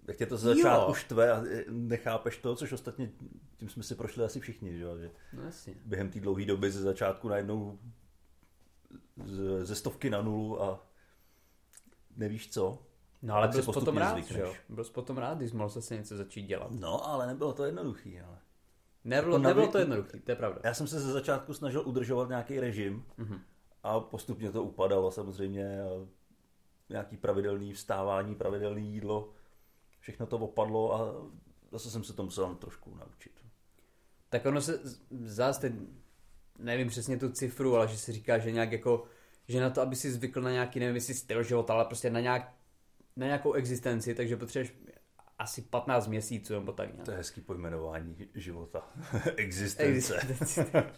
tak 0.07 0.17
tě 0.17 0.27
to 0.27 0.37
ze 0.37 0.55
začátku 0.55 0.95
štve 0.95 1.33
a 1.33 1.45
e, 1.47 1.65
nechápeš 1.69 2.39
to, 2.39 2.57
což 2.57 2.73
ostatně 2.73 3.11
tím 3.57 3.69
jsme 3.69 3.83
si 3.83 3.95
prošli 3.95 4.25
asi 4.25 4.41
všichni, 4.41 4.77
že, 4.79 4.85
jo, 4.85 4.99
že 4.99 5.11
No 5.33 5.43
jasně. 5.43 5.75
během 5.85 6.11
té 6.11 6.21
dlouhé 6.21 6.45
doby 6.45 6.71
ze 6.71 6.81
začátku 6.83 7.29
najednou 7.29 7.79
z- 9.27 9.65
ze 9.67 9.75
stovky 9.75 10.11
na 10.11 10.23
nulu 10.23 10.63
a 10.63 10.87
nevíš 12.17 12.51
co. 12.53 12.83
No 13.23 13.35
ale 13.35 13.49
byl 13.49 13.63
jsi 13.63 13.73
potom 13.73 13.97
rád, 13.97 14.13
zvykneš. 14.13 14.37
že 14.37 14.41
jo? 14.43 14.55
Byl 14.69 14.85
jsi 14.85 14.93
potom 14.93 15.19
rád, 15.19 15.39
když 15.39 15.53
mohl 15.53 15.69
zase 15.69 15.97
něco 15.97 16.17
začít 16.17 16.43
dělat. 16.43 16.71
No, 16.71 17.07
ale 17.09 17.27
nebylo 17.27 17.53
to 17.53 17.65
jednoduchý, 17.65 18.21
ale. 18.21 18.39
Nebylo, 19.05 19.37
Jako 19.37 19.49
nebylo 19.49 19.67
vy- 19.67 19.73
to 19.73 19.79
jednoduché, 19.79 20.19
to 20.21 20.31
je 20.31 20.37
pravda. 20.37 20.61
Já 20.65 20.75
jsem 20.75 20.87
se 20.87 21.01
ze 21.01 21.13
začátku 21.13 21.55
snažil 21.55 21.83
udržovat 21.87 22.29
nějaký 22.29 22.61
režim 22.61 23.05
Mhm. 23.17 23.41
A 23.83 24.01
postupně 24.01 24.53
to 24.53 24.63
upadalo 24.63 25.11
samozřejmě. 25.11 25.79
Nějaký 26.89 27.17
pravidelný 27.17 27.73
vstávání, 27.73 28.35
pravidelné 28.35 28.81
jídlo, 28.81 29.33
všechno 30.01 30.27
to 30.27 30.39
opadlo 30.39 30.95
a 30.95 31.15
zase 31.73 31.91
jsem 31.91 32.05
se 32.05 32.13
to 32.13 32.23
musel 32.23 32.55
trošku 32.55 32.95
naučit. 32.95 33.33
Tak 34.29 34.47
ono 34.47 34.61
se 34.61 34.77
z- 34.83 35.01
zás 35.11 35.59
teď, 35.59 35.73
nevím 36.59 36.89
přesně 36.89 37.17
tu 37.17 37.29
cifru, 37.33 37.77
ale 37.77 37.89
že 37.89 37.99
si 37.99 38.13
říká, 38.13 38.39
že 38.39 38.53
nějak 38.53 38.73
jako, 38.73 39.05
že 39.49 39.61
na 39.61 39.71
to, 39.71 39.81
aby 39.81 39.97
si 39.97 40.13
zvykl 40.13 40.41
na 40.41 40.51
nějaký, 40.51 40.81
nevím 40.81 40.95
jestli 40.95 41.15
styl 41.15 41.43
života, 41.43 41.75
ale 41.75 41.85
prostě 41.85 42.11
na, 42.11 42.21
nějak, 42.21 42.53
na 43.17 43.27
nějakou 43.27 43.53
existenci, 43.53 44.15
takže 44.15 44.37
potřebuješ 44.37 44.75
asi 45.39 45.63
15 45.63 46.07
měsíců 46.07 46.55
nebo 46.55 46.73
tak 46.73 46.93
nějak. 46.93 47.05
To 47.05 47.11
je 47.11 47.17
hezký 47.17 47.41
pojmenování 47.41 48.17
života. 48.35 48.89
Existence. 49.37 50.17
Existence. 50.17 50.93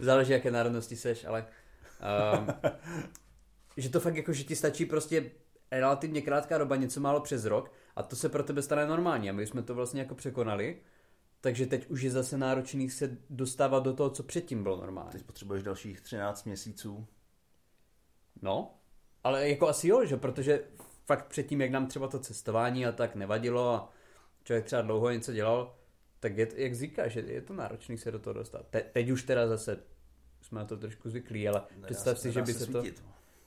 Záleží, 0.00 0.32
jaké 0.32 0.50
národnosti 0.50 0.96
seš, 0.96 1.24
ale 1.24 1.46
um, 2.38 2.46
že 3.76 3.88
to 3.88 4.00
fakt 4.00 4.16
jako, 4.16 4.32
že 4.32 4.44
ti 4.44 4.56
stačí 4.56 4.86
prostě 4.86 5.30
relativně 5.70 6.22
krátká 6.22 6.58
doba, 6.58 6.76
něco 6.76 7.00
málo 7.00 7.20
přes 7.20 7.44
rok 7.44 7.72
a 7.96 8.02
to 8.02 8.16
se 8.16 8.28
pro 8.28 8.42
tebe 8.42 8.62
stane 8.62 8.86
normální 8.86 9.30
a 9.30 9.32
my 9.32 9.46
jsme 9.46 9.62
to 9.62 9.74
vlastně 9.74 10.00
jako 10.00 10.14
překonali. 10.14 10.76
Takže 11.40 11.66
teď 11.66 11.90
už 11.90 12.02
je 12.02 12.10
zase 12.10 12.38
náročný 12.38 12.90
se 12.90 13.16
dostávat 13.30 13.82
do 13.82 13.92
toho, 13.92 14.10
co 14.10 14.22
předtím 14.22 14.62
bylo 14.62 14.76
normální. 14.76 15.10
Teď 15.10 15.22
potřebuješ 15.22 15.62
dalších 15.62 16.00
13 16.00 16.44
měsíců. 16.44 17.06
No, 18.42 18.74
ale 19.24 19.48
jako 19.48 19.68
asi 19.68 19.88
jo, 19.88 20.04
že 20.04 20.16
protože 20.16 20.64
fakt 21.06 21.26
předtím, 21.26 21.60
jak 21.60 21.70
nám 21.70 21.86
třeba 21.86 22.08
to 22.08 22.18
cestování 22.18 22.86
a 22.86 22.92
tak 22.92 23.14
nevadilo 23.14 23.74
a 23.74 23.92
člověk 24.44 24.64
třeba 24.64 24.82
dlouho 24.82 25.10
něco 25.10 25.32
dělal, 25.32 25.76
tak 26.20 26.36
je, 26.36 26.48
jak 26.54 26.74
říkáš, 26.74 27.12
že 27.12 27.20
je 27.20 27.40
to 27.40 27.54
náročný 27.54 27.98
se 27.98 28.10
do 28.10 28.18
toho 28.18 28.34
dostat. 28.34 28.66
Te, 28.70 28.80
teď 28.80 29.10
už 29.10 29.22
teda 29.22 29.48
zase 29.48 29.78
jsme 30.52 30.60
na 30.60 30.66
to 30.66 30.76
trošku 30.76 31.10
zvyklí, 31.10 31.48
ale 31.48 31.62
nedá 31.76 31.86
představ 31.86 32.18
si, 32.18 32.32
že 32.32 32.42
by 32.42 32.54
se, 32.54 32.66
to, 32.66 32.82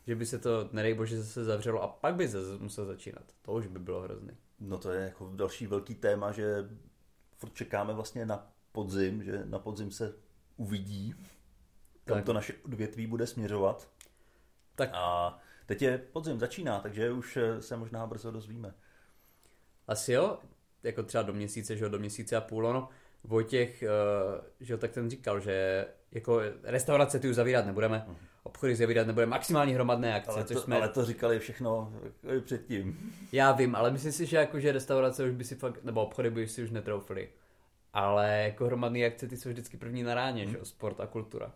že 0.08 0.16
by 0.16 0.26
se 0.26 0.40
to, 0.40 0.70
nedej 0.72 0.94
bože, 0.94 1.18
zase 1.18 1.44
zavřelo 1.44 1.84
a 1.84 1.88
pak 1.88 2.16
by 2.16 2.28
se 2.28 2.38
musel 2.60 2.86
začínat. 2.86 3.24
To 3.42 3.54
už 3.54 3.68
by 3.68 3.80
bylo 3.80 4.02
hrozný. 4.02 4.32
No 4.60 4.78
to 4.78 4.92
je 4.92 5.04
jako 5.04 5.32
další 5.36 5.68
velký 5.68 5.96
téma, 5.96 6.32
že 6.32 6.70
furt 7.38 7.54
čekáme 7.54 7.94
vlastně 7.94 8.26
na 8.26 8.52
podzim, 8.72 9.24
že 9.24 9.46
na 9.46 9.60
podzim 9.60 9.92
se 9.92 10.14
uvidí, 10.58 11.16
kam 12.06 12.18
tak. 12.18 12.26
to 12.26 12.34
naše 12.34 12.54
odvětví 12.66 13.08
bude 13.08 13.28
směřovat. 13.28 13.90
Tak. 14.76 14.90
A 14.94 15.38
teď 15.66 15.82
je 15.82 15.98
podzim, 15.98 16.40
začíná, 16.40 16.80
takže 16.80 17.12
už 17.12 17.38
se 17.60 17.78
možná 17.78 18.08
brzo 18.08 18.32
dozvíme. 18.32 18.74
Asi 19.88 20.14
jo, 20.14 20.40
jako 20.84 21.04
třeba 21.04 21.24
do 21.24 21.34
měsíce, 21.34 21.78
že 21.78 21.90
do 21.90 22.00
měsíce 22.00 22.36
a 22.36 22.42
půl, 22.42 22.74
no. 22.74 22.90
Vojtěch, 23.24 23.84
eh, 23.84 23.88
že 24.60 24.74
jo, 24.74 24.78
tak 24.78 24.92
ten 24.92 25.10
říkal, 25.10 25.40
že 25.40 25.86
jako 26.16 26.42
restaurace 26.64 27.20
ty 27.20 27.30
už 27.30 27.36
zavírat 27.36 27.66
nebudeme, 27.66 28.06
uh-huh. 28.08 28.16
obchody 28.44 28.76
zavírat 28.76 29.08
nebudeme, 29.08 29.30
maximální 29.30 29.74
hromadné 29.74 30.16
akce. 30.16 30.32
Ale 30.32 30.44
to, 30.44 30.54
což 30.54 30.64
jsme... 30.64 30.76
ale 30.76 30.90
to 30.90 31.06
říkali 31.06 31.40
všechno 31.40 31.94
jako 32.24 32.42
předtím. 32.46 33.14
Já 33.32 33.52
vím, 33.52 33.76
ale 33.76 33.92
myslím 33.92 34.12
si, 34.12 34.26
že 34.26 34.38
jako, 34.38 34.60
že 34.60 34.72
restaurace 34.72 35.24
už 35.24 35.32
by 35.32 35.44
si 35.44 35.56
fakt, 35.56 35.84
nebo 35.84 36.06
obchody 36.06 36.30
by 36.30 36.48
si 36.48 36.64
už 36.64 36.72
netroufli. 36.72 37.30
Ale 37.94 38.44
jako 38.44 38.66
hromadné 38.66 39.06
akce 39.06 39.28
ty 39.28 39.38
jsou 39.38 39.50
vždycky 39.50 39.78
první 39.78 40.04
na 40.04 40.14
ráně, 40.14 40.44
hmm. 40.44 40.52
že 40.52 40.60
sport 40.64 41.00
a 41.00 41.08
kultura. 41.08 41.54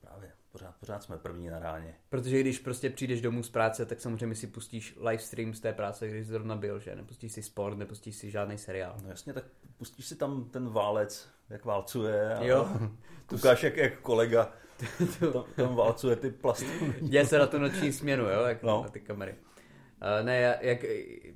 Právě, 0.00 0.30
pořád, 0.52 0.74
pořád 0.80 1.02
jsme 1.02 1.16
první 1.16 1.48
na 1.48 1.58
ráně. 1.58 1.94
Protože 2.08 2.40
když 2.40 2.58
prostě 2.58 2.90
přijdeš 2.90 3.20
domů 3.20 3.42
z 3.42 3.50
práce, 3.50 3.86
tak 3.86 4.00
samozřejmě 4.00 4.36
si 4.36 4.46
pustíš 4.46 4.98
livestream 5.00 5.54
z 5.54 5.60
té 5.60 5.72
práce, 5.72 6.08
když 6.08 6.26
zrovna 6.26 6.56
byl, 6.56 6.80
že 6.80 6.96
nepustíš 6.96 7.32
si 7.32 7.42
sport, 7.42 7.76
nepustíš 7.76 8.16
si 8.16 8.30
žádný 8.30 8.58
seriál. 8.58 8.96
No 9.02 9.08
jasně, 9.08 9.32
tak 9.32 9.44
pustíš 9.76 10.06
si 10.06 10.16
tam 10.16 10.44
ten 10.44 10.68
válec, 10.68 11.28
jak 11.50 11.64
válcuje 11.64 12.34
a 12.34 12.44
jo. 12.44 12.68
koukáš 13.26 13.62
jak, 13.62 13.76
jak 13.76 14.00
kolega 14.00 14.52
tam, 15.32 15.44
tam 15.56 15.74
válcuje 15.74 16.16
ty 16.16 16.30
plasty. 16.30 16.94
Děje 17.00 17.26
se 17.26 17.38
na 17.38 17.46
tu 17.46 17.58
noční 17.58 17.92
směnu, 17.92 18.24
jo, 18.24 18.42
jak 18.42 18.62
no. 18.62 18.82
na 18.82 18.88
ty 18.88 19.00
kamery. 19.00 19.32
Uh, 19.32 20.26
ne, 20.26 20.58
jak 20.60 20.78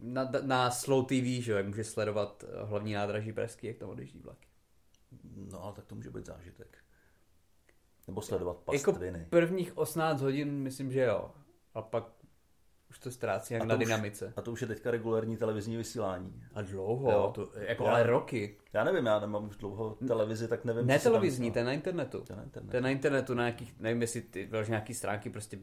na, 0.03 0.31
na 0.43 0.71
Slow 0.71 1.05
TV, 1.05 1.43
že 1.43 1.53
jo, 1.53 1.57
jak 1.57 1.67
může 1.67 1.85
sledovat 1.85 2.45
eh, 2.49 2.65
hlavní 2.65 2.93
nádraží 2.93 3.33
Pražský, 3.33 3.67
jak 3.67 3.77
tam 3.77 3.89
odjíždí 3.89 4.21
vlaky. 4.21 4.49
No, 5.51 5.63
ale 5.63 5.73
tak 5.73 5.87
to 5.87 5.95
může 5.95 6.11
být 6.11 6.27
zážitek. 6.27 6.79
Nebo 8.07 8.21
sledovat 8.21 8.57
pastviny. 8.57 9.19
Jako 9.19 9.31
prvních 9.31 9.79
18 9.79 10.21
hodin 10.21 10.51
myslím, 10.53 10.93
že 10.93 11.01
jo. 11.01 11.31
A 11.75 11.83
pak 11.83 12.05
to 13.05 13.11
ztrácí 13.11 13.55
jak 13.55 13.63
na 13.65 13.75
už, 13.75 13.85
dynamice. 13.85 14.33
A 14.37 14.43
to 14.43 14.53
už 14.53 14.61
je 14.61 14.67
teďka 14.67 14.91
regulární 14.91 15.37
televizní 15.37 15.77
vysílání. 15.77 16.43
A 16.55 16.63
dlouho, 16.63 17.13
jo. 17.13 17.33
to, 17.35 17.51
jako 17.55 17.85
já, 17.85 17.91
ale 17.91 18.03
roky. 18.03 18.57
Já 18.73 18.85
nevím, 18.85 19.07
já 19.07 19.21
nemám 19.21 19.49
už 19.49 19.57
dlouho 19.57 19.99
televizi, 20.09 20.49
tak 20.49 20.65
nevím. 20.65 20.87
Ne 20.87 20.99
televizní, 20.99 21.51
ten 21.51 21.67
na 21.67 21.73
internetu. 21.73 22.21
Ten 22.21 22.37
na 22.37 22.43
internetu. 22.43 22.73
Ten 22.73 22.83
na 22.83 22.91
internetu, 22.91 23.35
na 23.35 23.43
nějakých, 23.43 23.81
nevím 23.81 24.03
jestli 24.03 24.21
ty 24.21 24.51
nějaký 24.69 24.95
stránky 24.95 25.31
prostě 25.31 25.59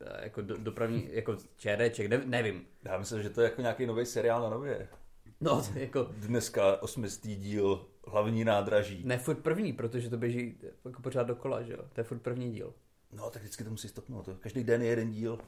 eh, 0.00 0.24
jako 0.24 0.42
do, 0.42 0.56
dopravní, 0.56 1.08
jako 1.10 1.36
čereček, 1.56 2.06
ne, 2.06 2.22
nevím. 2.24 2.66
Já 2.84 2.98
myslím, 2.98 3.22
že 3.22 3.30
to 3.30 3.40
je 3.40 3.44
jako 3.44 3.60
nějaký 3.60 3.86
nový 3.86 4.06
seriál 4.06 4.42
na 4.42 4.50
nově. 4.50 4.88
No, 5.40 5.62
jako... 5.74 6.08
Dneska 6.12 6.82
osmistý 6.82 7.36
díl 7.36 7.86
hlavní 8.06 8.44
nádraží. 8.44 9.02
Ne, 9.04 9.18
furt 9.18 9.38
první, 9.38 9.72
protože 9.72 10.10
to 10.10 10.16
běží 10.16 10.58
jako 10.84 11.02
pořád 11.02 11.22
dokola, 11.22 11.62
že 11.62 11.72
jo? 11.72 11.84
To 11.92 12.00
je 12.00 12.04
furt 12.04 12.18
první 12.18 12.52
díl. 12.52 12.74
No, 13.12 13.30
tak 13.30 13.42
vždycky 13.42 13.64
to 13.64 13.70
musí 13.70 13.88
stopnout. 13.88 14.28
Každý 14.40 14.64
den 14.64 14.82
je 14.82 14.88
jeden 14.88 15.10
díl. 15.10 15.38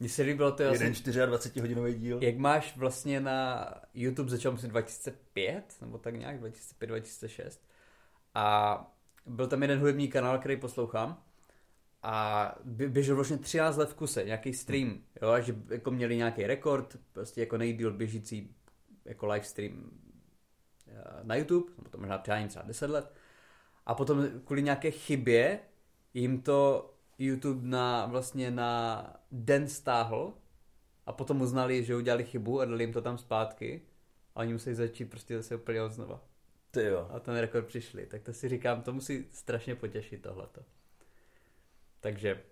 Mně 0.00 0.08
se 0.08 0.22
líbilo 0.22 0.52
to... 0.52 0.62
Jeden 0.62 0.92
24 1.26 1.60
hodinový 1.60 1.94
díl. 1.94 2.18
Jak 2.22 2.36
máš 2.36 2.76
vlastně 2.76 3.20
na 3.20 3.68
YouTube, 3.94 4.30
začal 4.30 4.52
myslím 4.52 4.70
2005, 4.70 5.76
nebo 5.80 5.98
tak 5.98 6.14
nějak, 6.14 6.42
2005-2006. 6.42 7.58
A 8.34 8.98
byl 9.26 9.46
tam 9.46 9.62
jeden 9.62 9.78
hudební 9.78 10.08
kanál, 10.08 10.38
který 10.38 10.56
poslouchám. 10.56 11.22
A 12.02 12.54
běžel 12.64 13.16
vlastně 13.16 13.38
13 13.38 13.76
let 13.76 13.90
v 13.90 13.94
kuse, 13.94 14.24
nějaký 14.24 14.52
stream, 14.52 15.00
jo, 15.22 15.28
a 15.28 15.40
že 15.40 15.56
jako 15.68 15.90
měli 15.90 16.16
nějaký 16.16 16.46
rekord, 16.46 16.96
prostě 17.12 17.40
jako 17.40 17.58
nejdíl 17.58 17.92
běžící 17.92 18.54
jako 19.04 19.26
live 19.26 19.44
stream 19.44 19.90
eh, 20.86 20.94
na 21.22 21.34
YouTube, 21.34 21.72
nebo 21.78 21.90
to 21.90 21.98
možná 21.98 22.18
třeba, 22.18 22.46
třeba 22.46 22.64
10 22.64 22.90
let. 22.90 23.14
A 23.86 23.94
potom 23.94 24.40
kvůli 24.44 24.62
nějaké 24.62 24.90
chybě 24.90 25.58
jim 26.14 26.42
to 26.42 26.90
YouTube 27.18 27.68
na, 27.68 28.06
vlastně 28.06 28.50
na 28.50 29.02
den 29.32 29.68
stáhl 29.68 30.34
a 31.06 31.12
potom 31.12 31.40
uznali, 31.40 31.84
že 31.84 31.96
udělali 31.96 32.24
chybu 32.24 32.60
a 32.60 32.64
dali 32.64 32.84
jim 32.84 32.92
to 32.92 33.02
tam 33.02 33.18
zpátky 33.18 33.82
a 34.34 34.40
oni 34.40 34.52
museli 34.52 34.76
začít 34.76 35.04
prostě 35.04 35.36
zase 35.36 35.56
úplně 35.56 35.82
od 35.82 35.92
znova. 35.92 36.24
Ty 36.70 36.84
jo. 36.84 37.08
A 37.10 37.20
ten 37.20 37.36
rekord 37.36 37.66
přišli. 37.66 38.06
Tak 38.06 38.22
to 38.22 38.32
si 38.32 38.48
říkám, 38.48 38.82
to 38.82 38.92
musí 38.92 39.26
strašně 39.30 39.74
potěšit 39.74 40.22
tohleto. 40.22 40.60
Takže... 42.00 42.42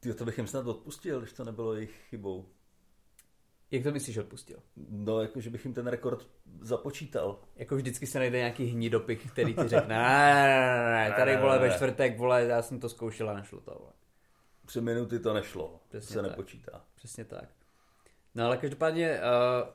Ty 0.00 0.14
to 0.14 0.24
bych 0.24 0.38
jim 0.38 0.46
snad 0.46 0.66
odpustil, 0.66 1.20
když 1.20 1.32
to 1.32 1.44
nebylo 1.44 1.74
jejich 1.74 2.02
chybou. 2.08 2.48
Jak 3.70 3.82
to 3.82 3.92
myslíš 3.92 4.18
odpustil? 4.18 4.62
No, 4.88 5.22
jako, 5.22 5.40
že 5.40 5.50
bych 5.50 5.64
jim 5.64 5.74
ten 5.74 5.86
rekord 5.86 6.28
započítal. 6.60 7.40
Jako 7.56 7.76
vždycky 7.76 8.06
se 8.06 8.18
najde 8.18 8.38
nějaký 8.38 8.64
hnidopich, 8.66 9.30
který 9.32 9.54
ti 9.54 9.68
řekne, 9.68 9.98
ne, 9.98 10.34
ne, 10.34 10.84
ne, 10.84 11.08
ne, 11.08 11.16
tady 11.16 11.36
vole 11.36 11.58
ve 11.58 11.70
čtvrtek, 11.70 12.18
vole, 12.18 12.44
já 12.44 12.62
jsem 12.62 12.80
to 12.80 12.88
zkoušel 12.88 13.30
a 13.30 13.34
nešlo 13.34 13.60
to, 13.60 13.76
vole 13.78 13.92
tři 14.70 14.80
minuty 14.80 15.18
to 15.18 15.34
nešlo. 15.34 15.80
Přesně 15.88 16.14
se 16.14 16.22
tak. 16.22 16.30
nepočítá. 16.30 16.84
Přesně 16.94 17.24
tak. 17.24 17.48
No 18.34 18.44
ale 18.44 18.56
každopádně, 18.56 19.20
uh, 19.20 19.68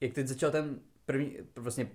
jak 0.00 0.12
teď 0.12 0.26
začal 0.26 0.50
ten 0.50 0.80
první, 1.06 1.36
vlastně 1.56 1.90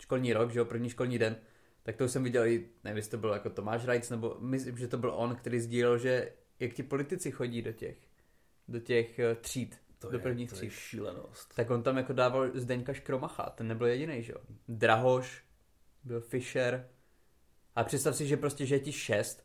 školní 0.00 0.32
rok, 0.32 0.50
že 0.50 0.58
jo, 0.58 0.64
první 0.64 0.90
školní 0.90 1.18
den, 1.18 1.36
tak 1.82 1.96
to 1.96 2.04
už 2.04 2.10
jsem 2.10 2.24
viděl 2.24 2.46
i, 2.46 2.68
nevím, 2.84 2.96
jestli 2.96 3.10
to 3.10 3.18
byl 3.18 3.30
jako 3.30 3.50
Tomáš 3.50 3.84
Rajc, 3.84 4.10
nebo 4.10 4.36
myslím, 4.40 4.78
že 4.78 4.88
to 4.88 4.98
byl 4.98 5.12
on, 5.14 5.36
který 5.36 5.60
sdílel, 5.60 5.98
že 5.98 6.32
jak 6.60 6.72
ti 6.72 6.82
politici 6.82 7.30
chodí 7.30 7.62
do 7.62 7.72
těch, 7.72 7.96
do 8.68 8.80
těch 8.80 9.20
uh, 9.30 9.40
tříd, 9.40 9.80
to 9.98 10.10
do 10.10 10.18
je, 10.18 10.22
prvních 10.22 10.50
to 10.50 10.56
tříd. 10.56 10.64
je 10.64 10.70
šílenost. 10.70 11.54
Tak 11.54 11.70
on 11.70 11.82
tam 11.82 11.96
jako 11.96 12.12
dával 12.12 12.50
Zdeňka 12.54 12.92
Škromacha, 12.92 13.50
ten 13.50 13.68
nebyl 13.68 13.86
jediný, 13.86 14.22
že 14.22 14.32
jo. 14.32 14.38
Drahoš, 14.68 15.44
byl 16.04 16.20
Fischer. 16.20 16.88
A 17.76 17.84
představ 17.84 18.16
si, 18.16 18.26
že 18.26 18.36
prostě, 18.36 18.66
že 18.66 18.74
je 18.74 18.80
ti 18.80 18.92
šest 18.92 19.43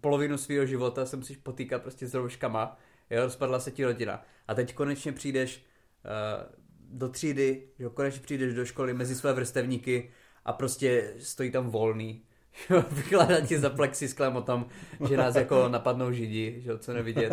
polovinu 0.00 0.38
svého 0.38 0.66
života 0.66 1.06
se 1.06 1.16
musíš 1.16 1.36
potýkat 1.36 1.82
prostě 1.82 2.06
s 2.06 2.14
rouškama, 2.14 2.78
jo, 3.10 3.24
rozpadla 3.24 3.60
se 3.60 3.70
ti 3.70 3.84
rodina. 3.84 4.22
A 4.48 4.54
teď 4.54 4.74
konečně 4.74 5.12
přijdeš 5.12 5.64
uh, 6.04 6.56
do 6.98 7.08
třídy, 7.08 7.68
jo, 7.78 7.90
konečně 7.90 8.20
přijdeš 8.20 8.54
do 8.54 8.64
školy 8.64 8.94
mezi 8.94 9.14
své 9.14 9.32
vrstevníky 9.32 10.10
a 10.44 10.52
prostě 10.52 11.14
stojí 11.18 11.50
tam 11.50 11.70
volný, 11.70 12.22
vykládá 12.90 13.40
ti 13.40 13.58
za 13.58 13.70
plexisklem 13.70 14.36
o 14.36 14.42
tom, 14.42 14.66
že 15.08 15.16
nás 15.16 15.34
jako 15.34 15.68
napadnou 15.68 16.12
židi, 16.12 16.60
že 16.60 16.78
co 16.78 16.92
nevidět. 16.92 17.32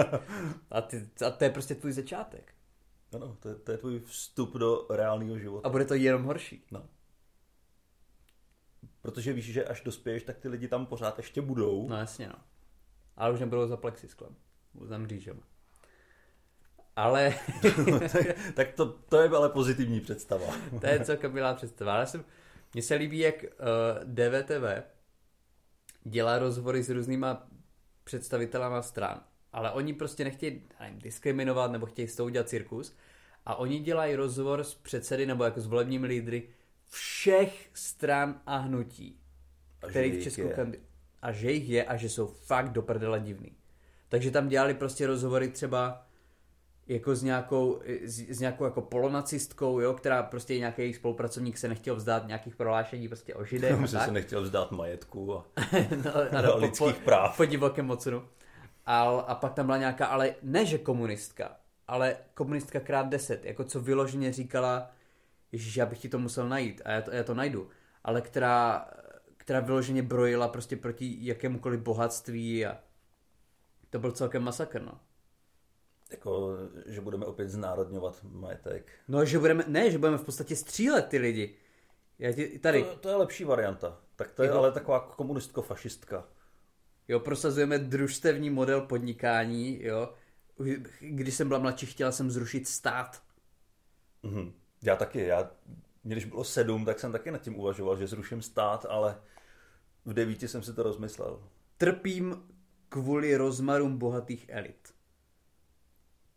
A, 0.71 0.81
ty, 0.81 1.09
a 1.25 1.29
to 1.29 1.43
je 1.43 1.49
prostě 1.49 1.75
tvůj 1.75 1.91
začátek. 1.91 2.53
Ano, 3.15 3.37
to 3.39 3.49
je, 3.49 3.55
to 3.55 3.71
je 3.71 3.77
tvůj 3.77 3.99
vstup 3.99 4.53
do 4.53 4.87
reálného 4.89 5.39
života. 5.39 5.67
A 5.67 5.71
bude 5.71 5.85
to 5.85 5.93
jenom 5.93 6.23
horší. 6.23 6.63
No 6.71 6.83
protože 9.01 9.33
víš, 9.33 9.45
že 9.45 9.65
až 9.65 9.81
dospěješ, 9.81 10.23
tak 10.23 10.37
ty 10.37 10.49
lidi 10.49 10.67
tam 10.67 10.85
pořád 10.85 11.17
ještě 11.17 11.41
budou. 11.41 11.87
No 11.89 11.97
jasně, 11.97 12.27
no. 12.27 12.35
Ale 13.17 13.33
už 13.33 13.39
nebudou 13.39 13.67
za 13.67 13.77
plexisklem, 13.77 14.35
za 14.81 14.97
mřížem. 14.97 15.39
Ale... 16.95 17.33
tak 18.53 18.73
to, 18.73 18.85
to 18.85 19.21
je 19.21 19.29
ale 19.29 19.49
pozitivní 19.49 20.01
představa. 20.01 20.45
to 20.81 20.87
je 20.87 21.05
celkem 21.05 21.33
milá 21.33 21.53
představa. 21.53 21.93
Ale 21.93 22.07
jsem, 22.07 22.25
mně 22.73 22.81
se 22.81 22.95
líbí, 22.95 23.19
jak 23.19 23.35
uh, 23.43 23.49
eh, 23.49 24.05
DVTV 24.05 24.87
dělá 26.03 26.39
rozhovory 26.39 26.83
s 26.83 26.89
různýma 26.89 27.47
představitelama 28.03 28.81
stran. 28.81 29.21
Ale 29.53 29.71
oni 29.71 29.93
prostě 29.93 30.23
nechtějí 30.23 30.61
nevím, 30.79 30.99
diskriminovat 30.99 31.71
nebo 31.71 31.85
chtějí 31.85 32.07
s 32.07 32.15
tou 32.15 32.25
udělat 32.25 32.49
cirkus. 32.49 32.95
A 33.45 33.55
oni 33.55 33.79
dělají 33.79 34.15
rozhovor 34.15 34.63
s 34.63 34.73
předsedy 34.73 35.25
nebo 35.25 35.43
jako 35.43 35.61
s 35.61 35.67
volebními 35.67 36.07
lídry 36.07 36.49
všech 36.89 37.69
stran 37.73 38.41
a 38.45 38.57
hnutí, 38.57 39.19
a 39.83 39.87
kterých 39.87 40.23
Českou 40.23 40.49
kandi- 40.49 40.79
a 41.21 41.31
že 41.31 41.51
jich 41.51 41.69
je 41.69 41.85
a 41.85 41.95
že 41.97 42.09
jsou 42.09 42.27
fakt 42.27 42.69
do 42.69 42.81
prdele 42.81 43.19
divný. 43.19 43.51
Takže 44.09 44.31
tam 44.31 44.47
dělali 44.47 44.73
prostě 44.73 45.07
rozhovory 45.07 45.47
třeba 45.47 46.07
jako 46.87 47.15
s 47.15 47.23
nějakou, 47.23 47.81
s, 48.03 48.19
s 48.29 48.39
nějakou 48.39 48.63
jako 48.63 48.81
polonacistkou, 48.81 49.79
jo, 49.79 49.93
která 49.93 50.23
prostě 50.23 50.59
nějaký 50.59 50.81
jejich 50.81 50.95
spolupracovník 50.95 51.57
se 51.57 51.67
nechtěl 51.67 51.95
vzdát 51.95 52.27
nějakých 52.27 52.55
prohlášení 52.55 53.07
prostě 53.07 53.35
o 53.35 53.45
židech. 53.45 53.77
Myslím, 53.79 54.01
se 54.01 54.11
nechtěl 54.11 54.41
vzdát 54.41 54.71
majetku 54.71 55.35
a, 55.35 55.45
no, 56.05 56.11
a 56.51 56.55
lidských 56.55 56.95
po, 56.95 57.05
práv. 57.05 57.37
Po 57.37 57.45
divokém 57.45 57.85
mocnu. 57.85 58.23
A, 58.85 59.01
a 59.03 59.35
pak 59.35 59.53
tam 59.53 59.65
byla 59.65 59.77
nějaká, 59.77 60.05
ale 60.05 60.35
ne 60.43 60.65
že 60.65 60.77
komunistka, 60.77 61.55
ale 61.87 62.17
komunistka 62.33 62.79
krát 62.79 63.09
deset, 63.09 63.45
jako 63.45 63.63
co 63.63 63.81
vyloženě 63.81 64.33
říkala, 64.33 64.91
že 65.53 65.79
já 65.79 65.85
bych 65.85 65.99
ti 65.99 66.09
to 66.09 66.19
musel 66.19 66.49
najít 66.49 66.81
a 66.85 66.91
já 66.91 67.01
to, 67.01 67.11
já 67.11 67.23
to 67.23 67.33
najdu, 67.33 67.69
ale 68.03 68.21
která, 68.21 68.87
která 69.37 69.59
vyloženě 69.59 70.03
brojila 70.03 70.47
prostě 70.47 70.77
proti 70.77 71.17
jakémukoliv 71.19 71.79
bohatství 71.79 72.65
a 72.65 72.77
to 73.89 73.99
byl 73.99 74.11
celkem 74.11 74.43
masakr, 74.43 74.81
no. 74.81 74.99
Jako, 76.11 76.57
že 76.85 77.01
budeme 77.01 77.25
opět 77.25 77.49
znárodňovat 77.49 78.23
majetek. 78.23 78.91
No, 79.07 79.25
že 79.25 79.39
budeme, 79.39 79.63
ne, 79.67 79.91
že 79.91 79.97
budeme 79.97 80.17
v 80.17 80.25
podstatě 80.25 80.55
střílet 80.55 81.07
ty 81.07 81.17
lidi. 81.17 81.55
Já 82.19 82.31
ti, 82.31 82.59
tady. 82.59 82.83
To, 82.83 82.95
to 82.95 83.09
je 83.09 83.15
lepší 83.15 83.43
varianta. 83.43 84.01
Tak 84.15 84.31
to 84.31 84.43
je 84.43 84.49
jo. 84.49 84.55
ale 84.55 84.71
taková 84.71 85.15
komunistko-fašistka. 85.17 86.23
Jo, 87.07 87.19
prosazujeme 87.19 87.79
družstevní 87.79 88.49
model 88.49 88.81
podnikání, 88.81 89.83
jo. 89.83 90.13
Když 90.99 91.33
jsem 91.33 91.47
byla 91.47 91.59
mladší, 91.59 91.85
chtěla 91.85 92.11
jsem 92.11 92.31
zrušit 92.31 92.67
stát. 92.67 93.23
Mhm. 94.23 94.53
Já 94.81 94.95
taky, 94.95 95.19
já, 95.21 95.51
když 96.03 96.25
bylo 96.25 96.43
sedm, 96.43 96.85
tak 96.85 96.99
jsem 96.99 97.11
taky 97.11 97.31
nad 97.31 97.41
tím 97.41 97.55
uvažoval, 97.59 97.97
že 97.97 98.07
zruším 98.07 98.41
stát, 98.41 98.85
ale 98.89 99.21
v 100.05 100.13
devíti 100.13 100.47
jsem 100.47 100.63
si 100.63 100.73
to 100.73 100.83
rozmyslel. 100.83 101.43
Trpím 101.77 102.43
kvůli 102.89 103.35
rozmarům 103.35 103.97
bohatých 103.97 104.45
elit. 104.49 104.93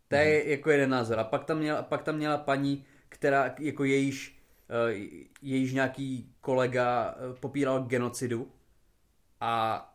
To 0.07 0.15
je 0.15 0.43
mm. 0.43 0.49
jako 0.49 0.69
jeden 0.71 0.89
názor. 0.89 1.19
A 1.19 1.23
pak 1.23 1.45
tam 1.45 1.57
měla, 1.57 1.81
pak 1.83 2.03
tam 2.03 2.15
měla 2.15 2.37
paní, 2.37 2.85
která 3.09 3.55
jako 3.59 3.83
jejíž, 3.83 4.39
uh, 4.69 4.89
jejíž 5.41 5.73
nějaký 5.73 6.35
kolega 6.41 7.15
uh, 7.29 7.35
popíral 7.35 7.83
genocidu 7.83 8.51
a 9.39 9.87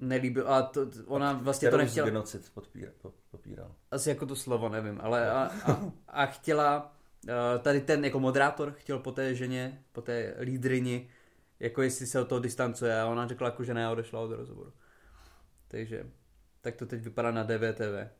nelíbil, 0.00 0.52
a 0.52 0.62
to, 0.62 0.86
ona 1.06 1.32
vlastně 1.32 1.68
Kterou 1.68 1.78
to 1.78 1.84
nechtěla. 1.84 2.06
genocid 2.06 2.50
podpíral, 2.54 2.94
popíral? 3.30 3.74
Asi 3.90 4.08
jako 4.08 4.26
to 4.26 4.36
slovo, 4.36 4.68
nevím, 4.68 5.00
ale 5.02 5.30
a, 5.30 5.50
a, 5.64 5.92
a 6.08 6.26
chtěla, 6.26 6.96
tady 7.58 7.80
ten 7.80 8.04
jako 8.04 8.20
moderátor 8.20 8.72
chtěl 8.72 8.98
po 8.98 9.12
té 9.12 9.34
ženě, 9.34 9.84
po 9.92 10.02
té 10.02 10.36
lídrini, 10.40 11.10
jako 11.60 11.82
jestli 11.82 12.06
se 12.06 12.20
od 12.20 12.28
toho 12.28 12.40
distancuje 12.40 13.00
a 13.00 13.06
ona 13.06 13.26
řekla 13.26 13.48
jako, 13.48 13.64
že 13.64 13.74
ne 13.74 13.86
a 13.86 13.90
odešla 13.90 14.20
od 14.20 14.32
rozhovoru. 14.32 14.72
Takže 15.68 16.10
tak 16.60 16.76
to 16.76 16.86
teď 16.86 17.02
vypadá 17.02 17.30
na 17.30 17.42
DVTV. 17.42 18.10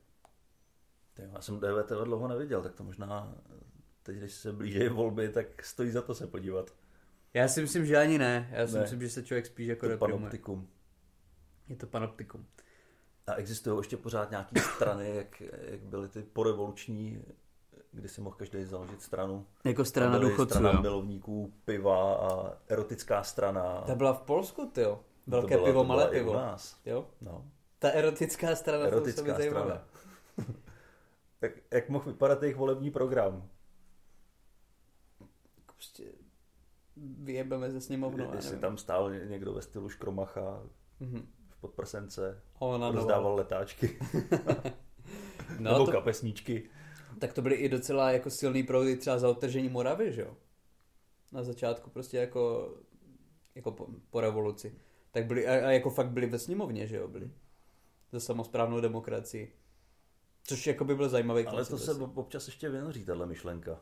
Já 1.17 1.41
jsem 1.41 1.59
DVTV 1.59 2.03
dlouho 2.03 2.27
neviděl, 2.27 2.63
tak 2.63 2.75
to 2.75 2.83
možná 2.83 3.35
teď, 4.03 4.17
když 4.17 4.33
se 4.33 4.51
blíží 4.51 4.87
volby, 4.87 5.29
tak 5.29 5.65
stojí 5.65 5.91
za 5.91 6.01
to 6.01 6.15
se 6.15 6.27
podívat. 6.27 6.73
Já 7.33 7.47
si 7.47 7.61
myslím, 7.61 7.85
že 7.85 7.97
ani 7.97 8.17
ne. 8.17 8.49
Já 8.51 8.67
si 8.67 8.75
ne. 8.75 8.81
myslím, 8.81 9.01
že 9.01 9.09
se 9.09 9.23
člověk 9.23 9.45
spíš 9.45 9.67
jako 9.67 9.89
to 9.89 9.97
panoptikum. 9.97 10.69
Je 11.67 11.75
to 11.75 11.87
panoptikum. 11.87 12.47
A 13.27 13.33
existují 13.33 13.79
ještě 13.79 13.97
pořád 13.97 14.31
nějaké 14.31 14.61
strany, 14.61 15.15
jak, 15.15 15.41
jak 15.61 15.81
byly 15.81 16.07
ty 16.07 16.23
porevoluční, 16.23 17.23
kdy 17.91 18.09
si 18.09 18.21
mohl 18.21 18.35
každý 18.35 18.65
založit 18.65 19.01
stranu. 19.01 19.45
Jako 19.63 19.85
strana 19.85 20.17
důchodců, 20.17 20.53
strana 20.53 20.71
jo. 20.71 20.81
milovníků 20.81 21.53
piva 21.65 22.15
a 22.15 22.53
erotická 22.67 23.23
strana. 23.23 23.81
Ta 23.81 23.95
byla 23.95 24.13
v 24.13 24.21
Polsku, 24.21 24.65
ty 24.65 24.81
jo. 24.81 24.99
Velké 25.27 25.55
byla, 25.55 25.67
pivo, 25.67 25.83
malé 25.83 26.07
pivo. 26.07 26.31
u 26.31 26.35
nás. 26.35 26.81
Jo? 26.85 27.07
No. 27.21 27.45
Ta 27.79 27.89
erotická 27.89 28.55
strana, 28.55 28.85
erotická 28.85 29.33
to 29.33 29.43
strana. 29.43 29.87
tak 31.39 31.51
jak 31.71 31.89
mohl 31.89 32.05
vypadat 32.05 32.43
jejich 32.43 32.57
volební 32.57 32.91
program? 32.91 33.49
Prostě 35.65 36.03
vyjebeme 36.97 37.71
ze 37.71 37.81
sněmovnou. 37.81 38.33
Jestli 38.35 38.57
tam 38.57 38.77
stál 38.77 39.11
někdo 39.11 39.53
ve 39.53 39.61
stylu 39.61 39.89
Škromacha 39.89 40.63
mm-hmm. 41.01 41.25
v 41.49 41.61
podprsence, 41.61 42.41
Ona 42.59 42.91
rozdával 42.91 43.35
letáčky. 43.35 43.99
no, 45.59 45.71
Nebo 45.71 45.85
to, 45.85 45.91
kapesníčky. 45.91 46.69
Tak 47.21 47.33
to 47.33 47.41
byly 47.41 47.55
i 47.55 47.69
docela 47.69 48.11
jako 48.11 48.29
silný 48.29 48.63
proudy 48.63 48.97
třeba 48.97 49.19
za 49.19 49.29
otržení 49.29 49.69
Moravy, 49.69 50.13
že 50.13 50.21
jo? 50.21 50.37
Na 51.31 51.43
začátku 51.43 51.89
prostě 51.89 52.17
jako, 52.17 52.73
jako 53.55 53.71
po, 53.71 53.87
po 54.09 54.21
revoluci. 54.21 54.75
Tak 55.11 55.25
byli, 55.25 55.47
a, 55.47 55.67
a 55.67 55.71
jako 55.71 55.89
fakt 55.89 56.09
byli 56.09 56.27
ve 56.27 56.39
sněmovně, 56.39 56.87
že 56.87 56.95
jo, 56.95 57.07
byli. 57.07 57.31
Za 58.11 58.19
samozprávnou 58.19 58.81
demokracii. 58.81 59.53
Což 60.43 60.67
jako 60.67 60.85
by 60.85 60.95
byl 60.95 61.09
zajímavý 61.09 61.45
Ale 61.45 61.65
to 61.65 61.77
se 61.77 61.93
občas 61.93 62.47
ještě 62.47 62.69
vynoří, 62.69 63.05
tahle 63.05 63.25
myšlenka. 63.25 63.81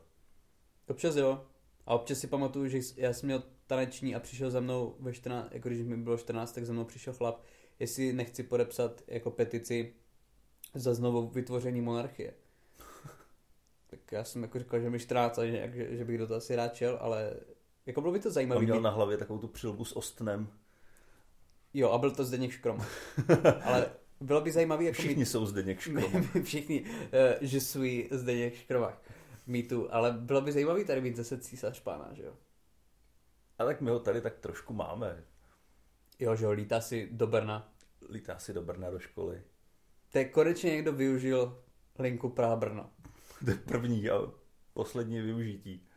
Občas 0.88 1.16
jo. 1.16 1.46
A 1.86 1.96
občas 1.96 2.20
si 2.20 2.28
pamatuju, 2.28 2.68
že 2.68 2.80
já 2.96 3.14
jsem 3.14 3.28
měl 3.28 3.44
taneční 3.68 4.16
a 4.16 4.20
přišel 4.20 4.52
za 4.52 4.60
mnou 4.60 4.96
ve 5.00 5.14
14, 5.14 5.48
jako 5.52 5.70
když 5.70 5.82
mi 5.82 5.98
bylo 5.98 6.18
14, 6.18 6.52
tak 6.52 6.66
za 6.66 6.74
mnou 6.74 6.86
přišel 6.86 7.14
chlap, 7.14 7.42
jestli 7.80 8.14
nechci 8.14 8.44
podepsat 8.44 9.02
jako 9.08 9.32
petici 9.32 9.94
za 10.74 10.94
znovu 10.94 11.30
vytvoření 11.30 11.82
monarchie. 11.82 12.34
Tak 13.90 14.12
já 14.12 14.24
jsem 14.24 14.42
jako 14.44 14.60
říkal, 14.60 14.80
že 14.80 14.90
mi 14.90 15.00
14 15.00 15.40
a 15.40 15.46
že, 15.46 15.72
že, 15.76 15.98
že 15.98 16.06
bych 16.06 16.18
do 16.18 16.28
toho 16.28 16.38
asi 16.38 16.56
rád 16.56 16.76
šel, 16.76 16.98
ale 17.02 17.34
jako 17.86 18.02
bylo 18.02 18.14
by 18.14 18.20
to 18.20 18.32
zajímavé. 18.32 18.62
měl 18.62 18.82
na 18.82 18.90
hlavě 18.90 19.18
takovou 19.18 19.40
tu 19.40 19.48
přilbu 19.48 19.86
s 19.86 19.98
ostnem. 19.98 20.48
Jo, 21.74 21.90
a 21.90 21.98
byl 21.98 22.12
to 22.12 22.26
Zdeněk 22.26 22.52
Škrom. 22.52 22.86
ale 23.64 23.92
bylo 24.22 24.42
by 24.42 24.52
zajímavé... 24.52 24.84
Jako 24.84 24.94
všichni 24.94 25.16
mít... 25.16 25.26
jsou 25.26 25.46
Zdeněk 25.46 25.80
Škrom. 25.80 26.24
všichni, 26.44 26.82
uh, 26.82 26.88
že 27.42 27.62
jsou 27.62 27.80
Zdeněk 28.12 28.56
Škromák. 28.56 29.02
Mýtu, 29.48 29.94
ale 29.94 30.12
bylo 30.12 30.42
by 30.42 30.52
zajímavé 30.52 30.84
tady 30.84 31.02
mít 31.02 31.16
zase 31.16 31.38
císař 31.38 31.80
pána, 31.80 32.10
že 32.14 32.24
jo? 32.24 32.34
A 33.58 33.66
tak 33.66 33.82
my 33.82 33.90
ho 33.90 34.00
tady 34.00 34.22
tak 34.22 34.40
trošku 34.40 34.74
máme. 34.74 35.24
Jo, 36.20 36.36
že 36.36 36.46
ho 36.46 36.52
lítá 36.52 36.82
si 36.82 37.10
do 37.12 37.28
Brna. 37.28 37.74
Lítá 38.10 38.40
si 38.40 38.54
do 38.54 38.62
Brna 38.62 38.90
do 38.90 39.00
školy. 39.00 39.42
Tak 40.12 40.32
konečně 40.32 40.72
někdo 40.72 40.94
využil 40.94 41.64
linku 42.00 42.30
Praha-Brno. 42.30 42.90
To 43.46 43.52
je 43.52 43.58
první 43.58 44.10
a 44.10 44.32
poslední 44.74 45.22
využití. 45.22 45.88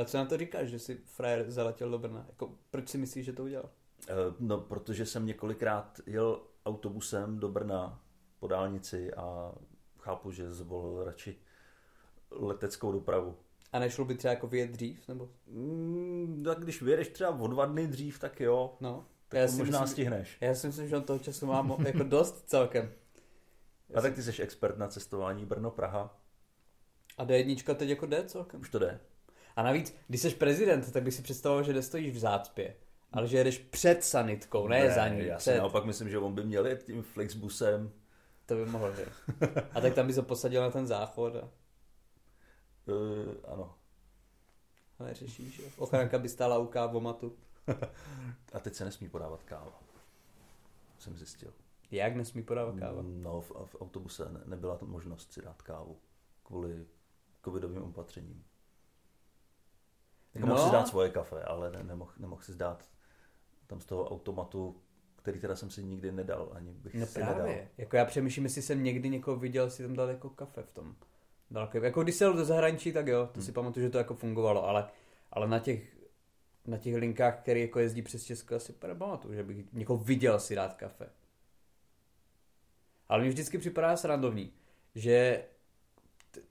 A 0.00 0.04
co 0.04 0.16
nám 0.16 0.26
to 0.26 0.38
říkáš, 0.38 0.68
že 0.68 0.78
si 0.78 1.00
frajer 1.04 1.50
zaletěl 1.50 1.90
do 1.90 1.98
Brna? 1.98 2.24
Jako, 2.28 2.54
proč 2.70 2.88
si 2.88 2.98
myslíš, 2.98 3.26
že 3.26 3.32
to 3.32 3.42
udělal? 3.42 3.70
Eh, 4.08 4.14
no, 4.40 4.58
protože 4.58 5.06
jsem 5.06 5.26
několikrát 5.26 6.00
jel 6.06 6.40
autobusem 6.66 7.38
do 7.38 7.48
Brna 7.48 8.02
po 8.40 8.46
dálnici 8.48 9.14
a 9.14 9.52
chápu, 9.98 10.30
že 10.30 10.52
zvolil 10.52 11.04
radši 11.04 11.36
leteckou 12.30 12.92
dopravu. 12.92 13.36
A 13.72 13.78
nešlo 13.78 14.04
by 14.04 14.14
třeba 14.14 14.32
jako 14.32 14.46
vyjet 14.46 14.70
dřív? 14.70 15.08
Nebo? 15.08 15.30
Mm, 15.46 16.42
tak 16.44 16.60
když 16.60 16.82
vyjedeš 16.82 17.08
třeba 17.08 17.30
o 17.30 17.46
dva 17.46 17.66
dny 17.66 17.86
dřív, 17.86 18.18
tak 18.18 18.40
jo. 18.40 18.76
No. 18.80 19.06
Tak 19.28 19.40
já 19.40 19.46
to 19.46 19.52
možná 19.52 19.80
myslím, 19.80 19.92
stihneš. 19.92 20.36
Já 20.40 20.54
si 20.54 20.66
myslím, 20.66 20.88
že 20.88 20.96
on 20.96 21.02
toho 21.02 21.18
času 21.18 21.46
mám 21.46 21.86
jako 21.86 22.02
dost 22.02 22.48
celkem. 22.48 22.92
Já 23.88 23.98
a 23.98 24.02
tak 24.02 24.14
ty 24.14 24.22
jsi 24.22 24.42
expert 24.42 24.78
na 24.78 24.88
cestování 24.88 25.46
Brno-Praha. 25.46 26.21
A 27.22 27.24
D1 27.24 27.74
teď 27.74 27.88
jako 27.88 28.06
jde 28.06 28.24
celkem? 28.24 28.60
Už 28.60 28.70
to 28.70 28.78
jde. 28.78 29.00
A 29.56 29.62
navíc, 29.62 29.96
když 30.08 30.20
jsi 30.20 30.30
prezident, 30.30 30.92
tak 30.92 31.02
by 31.02 31.12
si 31.12 31.22
představoval, 31.22 31.64
že 31.64 31.72
nestojíš 31.72 32.12
v 32.12 32.18
zácpě. 32.18 32.76
Ale 33.12 33.28
že 33.28 33.38
jedeš 33.38 33.58
před 33.58 34.04
sanitkou, 34.04 34.68
ne, 34.68 34.80
ne 34.80 34.94
za 34.94 35.08
ní. 35.08 35.26
Já 35.26 35.36
před... 35.36 35.52
si 35.52 35.58
naopak 35.58 35.84
myslím, 35.84 36.08
že 36.08 36.18
on 36.18 36.34
by 36.34 36.44
měl 36.44 36.66
jet 36.66 36.82
tím 36.82 37.02
Flixbusem. 37.02 37.92
To 38.46 38.54
by 38.54 38.66
mohl, 38.66 38.94
že? 38.94 39.06
A 39.74 39.80
tak 39.80 39.94
tam 39.94 40.06
by 40.06 40.12
se 40.12 40.22
posadil 40.22 40.62
na 40.62 40.70
ten 40.70 40.86
záchod. 40.86 41.36
A... 41.36 41.48
Uh, 42.86 43.34
ano. 43.44 43.74
A 44.98 45.04
neřešíš, 45.04 45.54
že? 45.56 45.62
Ochranka 45.76 46.18
by 46.18 46.28
stála 46.28 46.58
u 46.58 46.66
kávomatu. 46.66 47.36
a 48.52 48.60
teď 48.60 48.74
se 48.74 48.84
nesmí 48.84 49.08
podávat 49.08 49.42
káva. 49.42 49.82
Jsem 50.98 51.16
zjistil. 51.16 51.52
Jak 51.90 52.16
nesmí 52.16 52.42
podávat 52.42 52.76
káva? 52.78 53.02
No, 53.02 53.40
v, 53.40 53.50
v 53.50 53.76
autobuse 53.80 54.28
ne, 54.32 54.40
nebyla 54.44 54.76
to 54.76 54.86
možnost 54.86 55.32
si 55.32 55.42
dát 55.42 55.62
kávu. 55.62 55.96
Kvůli 56.42 56.86
covidovým 57.44 57.82
opatřením. 57.82 58.44
Jako 60.34 60.46
no. 60.46 60.54
mohl 60.54 60.66
si 60.66 60.72
dát 60.72 60.88
svoje 60.88 61.10
kafe, 61.10 61.42
ale 61.42 61.70
ne, 61.70 61.82
nemohl, 61.82 62.12
nemohl 62.18 62.42
si 62.42 62.54
dát 62.54 62.88
tam 63.66 63.80
z 63.80 63.84
toho 63.84 64.10
automatu, 64.10 64.82
který 65.16 65.40
teda 65.40 65.56
jsem 65.56 65.70
si 65.70 65.84
nikdy 65.84 66.12
nedal, 66.12 66.52
ani 66.54 66.72
bych 66.72 66.94
no 66.94 67.06
si 67.06 67.14
právě. 67.14 67.42
nedal. 67.42 67.66
Jako 67.78 67.96
já 67.96 68.04
přemýšlím, 68.04 68.44
jestli 68.44 68.62
jsem 68.62 68.82
někdy 68.82 69.08
někoho 69.08 69.36
viděl, 69.36 69.70
si 69.70 69.82
tam 69.82 69.96
dal 69.96 70.08
jako 70.08 70.30
kafe 70.30 70.62
v 70.62 70.70
tom. 70.70 70.96
Dal 71.50 71.70
jako 71.72 72.02
když 72.02 72.14
se 72.14 72.24
do 72.24 72.44
zahraničí, 72.44 72.92
tak 72.92 73.06
jo, 73.06 73.26
to 73.26 73.32
hmm. 73.34 73.42
si 73.42 73.52
pamatuju, 73.52 73.86
že 73.86 73.90
to 73.90 73.98
jako 73.98 74.14
fungovalo, 74.14 74.68
ale, 74.68 74.88
ale 75.30 75.48
na 75.48 75.58
těch 75.58 76.02
na 76.66 76.78
těch 76.78 76.94
linkách, 76.94 77.40
které 77.40 77.60
jako 77.60 77.78
jezdí 77.78 78.02
přes 78.02 78.24
Česko, 78.24 78.54
asi 78.54 78.72
pamatuju, 78.72 79.34
že 79.34 79.42
bych 79.42 79.72
někoho 79.72 80.04
viděl 80.04 80.40
si 80.40 80.54
dát 80.54 80.74
kafe. 80.74 81.10
Ale 83.08 83.22
mi 83.22 83.28
vždycky 83.28 83.58
připadá 83.58 83.96
srandovní, 83.96 84.52
že 84.94 85.44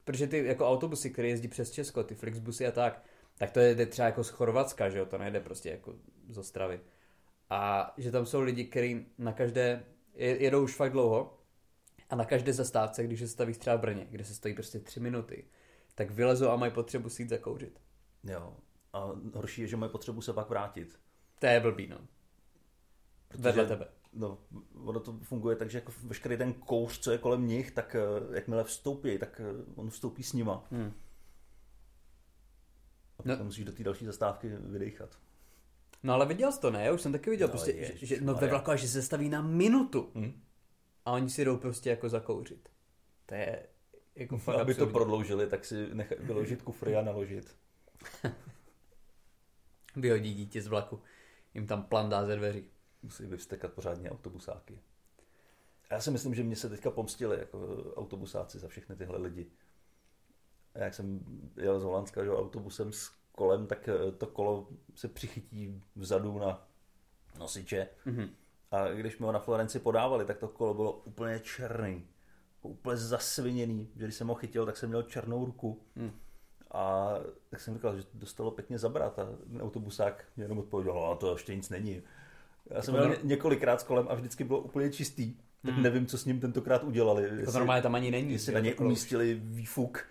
protože 0.03 0.27
ty 0.27 0.45
jako 0.45 0.69
autobusy, 0.69 1.09
které 1.09 1.27
jezdí 1.27 1.47
přes 1.47 1.71
Česko, 1.71 2.03
ty 2.03 2.15
Flixbusy 2.15 2.67
a 2.67 2.71
tak, 2.71 3.03
tak 3.37 3.51
to 3.51 3.59
jde 3.59 3.85
třeba 3.85 4.05
jako 4.05 4.23
z 4.23 4.29
Chorvatska, 4.29 4.89
že 4.89 4.97
jo, 4.97 5.05
to 5.05 5.17
nejde 5.17 5.39
prostě 5.39 5.69
jako 5.69 5.95
z 6.29 6.37
Ostravy. 6.37 6.79
A 7.49 7.93
že 7.97 8.11
tam 8.11 8.25
jsou 8.25 8.41
lidi, 8.41 8.65
kteří 8.65 9.05
na 9.17 9.33
každé, 9.33 9.83
jedou 10.15 10.63
už 10.63 10.75
fakt 10.75 10.91
dlouho 10.91 11.37
a 12.09 12.15
na 12.15 12.25
každé 12.25 12.53
zastávce, 12.53 13.03
když 13.03 13.19
se 13.19 13.27
staví 13.27 13.53
třeba 13.53 13.75
v 13.75 13.79
Brně, 13.79 14.07
kde 14.09 14.25
se 14.25 14.35
stojí 14.35 14.53
prostě 14.53 14.79
tři 14.79 14.99
minuty, 14.99 15.45
tak 15.95 16.11
vylezou 16.11 16.49
a 16.49 16.55
mají 16.55 16.71
potřebu 16.71 17.09
si 17.09 17.21
jít 17.21 17.29
zakouřit. 17.29 17.81
Jo. 18.23 18.57
A 18.93 19.11
horší 19.33 19.61
je, 19.61 19.67
že 19.67 19.77
mají 19.77 19.91
potřebu 19.91 20.21
se 20.21 20.33
pak 20.33 20.49
vrátit. 20.49 20.99
To 21.39 21.45
je 21.45 21.59
blbý, 21.59 21.87
no. 21.87 21.97
Protože, 23.27 23.43
Vedle 23.43 23.65
tebe. 23.65 23.87
No, 24.13 24.37
ono 24.85 24.99
to 24.99 25.19
funguje 25.23 25.55
tak, 25.55 25.69
že 25.69 25.77
jako 25.77 25.91
veškerý 26.03 26.37
ten 26.37 26.53
kouř, 26.53 26.99
co 26.99 27.11
je 27.11 27.17
kolem 27.17 27.47
nich, 27.47 27.71
tak 27.71 27.95
eh, 27.95 28.35
jakmile 28.35 28.63
vstoupí, 28.63 29.17
tak 29.17 29.39
eh, 29.43 29.63
on 29.75 29.89
vstoupí 29.89 30.23
s 30.23 30.33
nima. 30.33 30.67
Hmm. 30.71 30.93
A 33.19 33.23
potom 33.23 33.39
no. 33.39 33.45
musíš 33.45 33.65
do 33.65 33.71
té 33.71 33.83
další 33.83 34.05
zastávky 34.05 34.49
vydechat. 34.49 35.17
No 36.03 36.13
ale 36.13 36.25
viděl 36.25 36.51
jsi 36.51 36.59
to, 36.61 36.71
ne? 36.71 36.85
Já 36.85 36.91
už 36.93 37.01
jsem 37.01 37.11
taky 37.11 37.29
viděl, 37.29 37.47
No, 37.47 37.51
prostě, 37.51 37.71
ježiš, 37.71 38.09
že, 38.09 38.21
no 38.21 38.33
ve 38.33 38.47
vlaku, 38.47 38.71
že 38.75 38.87
se 38.87 39.01
staví 39.01 39.29
na 39.29 39.41
minutu 39.41 40.11
Hm? 40.15 40.41
a 41.05 41.11
oni 41.11 41.29
si 41.29 41.45
jdou 41.45 41.57
prostě 41.57 41.89
jako 41.89 42.09
zakouřit. 42.09 42.69
To 43.25 43.33
je 43.35 43.67
jako 44.15 44.37
fakt 44.37 44.55
Aby 44.55 44.73
to 44.73 44.77
absurdní. 44.77 44.93
prodloužili, 44.93 45.47
tak 45.47 45.65
si 45.65 45.95
nech, 45.95 46.13
vyložit 46.19 46.61
kufry 46.61 46.95
a 46.95 47.01
naložit. 47.01 47.55
Vyhodí 49.95 50.33
dítě 50.33 50.61
z 50.61 50.67
vlaku, 50.67 51.01
jim 51.53 51.67
tam 51.67 51.83
plandá 51.83 52.25
ze 52.25 52.35
dveří. 52.35 52.65
Musí 53.03 53.25
vyvstekat 53.25 53.73
pořádně 53.73 54.11
autobusáky. 54.11 54.79
A 55.89 55.93
já 55.93 56.01
si 56.01 56.11
myslím, 56.11 56.35
že 56.35 56.43
mě 56.43 56.55
se 56.55 56.69
teďka 56.69 56.91
pomstili 56.91 57.39
jako 57.39 57.93
autobusáci 57.95 58.59
za 58.59 58.67
všechny 58.67 58.95
tyhle 58.95 59.17
lidi. 59.17 59.51
A 60.75 60.79
jak 60.79 60.93
jsem 60.93 61.19
jel 61.55 61.79
z 61.79 61.83
Holandska 61.83 62.23
že, 62.23 62.31
autobusem 62.31 62.91
s 62.91 63.11
kolem, 63.31 63.67
tak 63.67 63.89
eh, 63.89 64.11
to 64.11 64.27
kolo 64.27 64.67
se 64.95 65.07
přichytí 65.07 65.83
vzadu 65.95 66.39
na 66.39 66.67
nosiče. 67.39 67.87
Mhm. 68.05 68.29
A 68.71 68.87
když 68.87 69.17
mi 69.17 69.25
ho 69.25 69.31
na 69.31 69.39
Florenci 69.39 69.79
podávali, 69.79 70.25
tak 70.25 70.37
to 70.37 70.47
kolo 70.47 70.73
bylo 70.73 70.91
úplně 70.91 71.39
černý. 71.39 72.07
Úplně 72.61 72.97
zasviněný. 72.97 73.89
Že 73.95 74.03
když 74.03 74.15
jsem 74.15 74.27
ho 74.27 74.35
chytil, 74.35 74.65
tak 74.65 74.77
jsem 74.77 74.89
měl 74.89 75.03
černou 75.03 75.45
ruku. 75.45 75.81
Hmm. 75.95 76.11
A 76.71 77.13
tak 77.49 77.59
jsem 77.61 77.73
říkal, 77.73 77.97
že 77.97 78.03
to 78.03 78.17
dostalo 78.17 78.51
pěkně 78.51 78.79
zabrat 78.79 79.19
a 79.19 79.27
autobusák 79.59 80.25
mě 80.35 80.45
jenom 80.45 80.59
odpověděl, 80.59 80.93
no 80.93 81.15
to 81.15 81.31
ještě 81.31 81.55
nic 81.55 81.69
není. 81.69 82.03
Já 82.75 82.81
jsem 82.81 82.95
Jako 82.95 83.07
měl 83.07 83.17
nor- 83.17 83.23
ně- 83.23 83.29
několikrát 83.29 83.81
s 83.81 83.83
kolem 83.83 84.07
a 84.09 84.13
vždycky 84.15 84.43
bylo 84.43 84.59
úplně 84.59 84.89
čistý. 84.91 85.33
Tak 85.65 85.73
Hmm. 85.73 85.83
nevím, 85.83 86.05
co 86.05 86.17
s 86.17 86.25
ním 86.25 86.39
tentokrát 86.39 86.83
udělali. 86.83 87.45
To 87.45 87.51
normálně 87.51 87.81
tam 87.83 87.95
ani 87.95 88.11
není. 88.11 88.31
jestli 88.31 88.45
že 88.45 88.51
na 88.51 88.59
něj 88.59 88.73
kolo. 88.73 88.87
umístili 88.87 89.33
výfuk. 89.43 90.05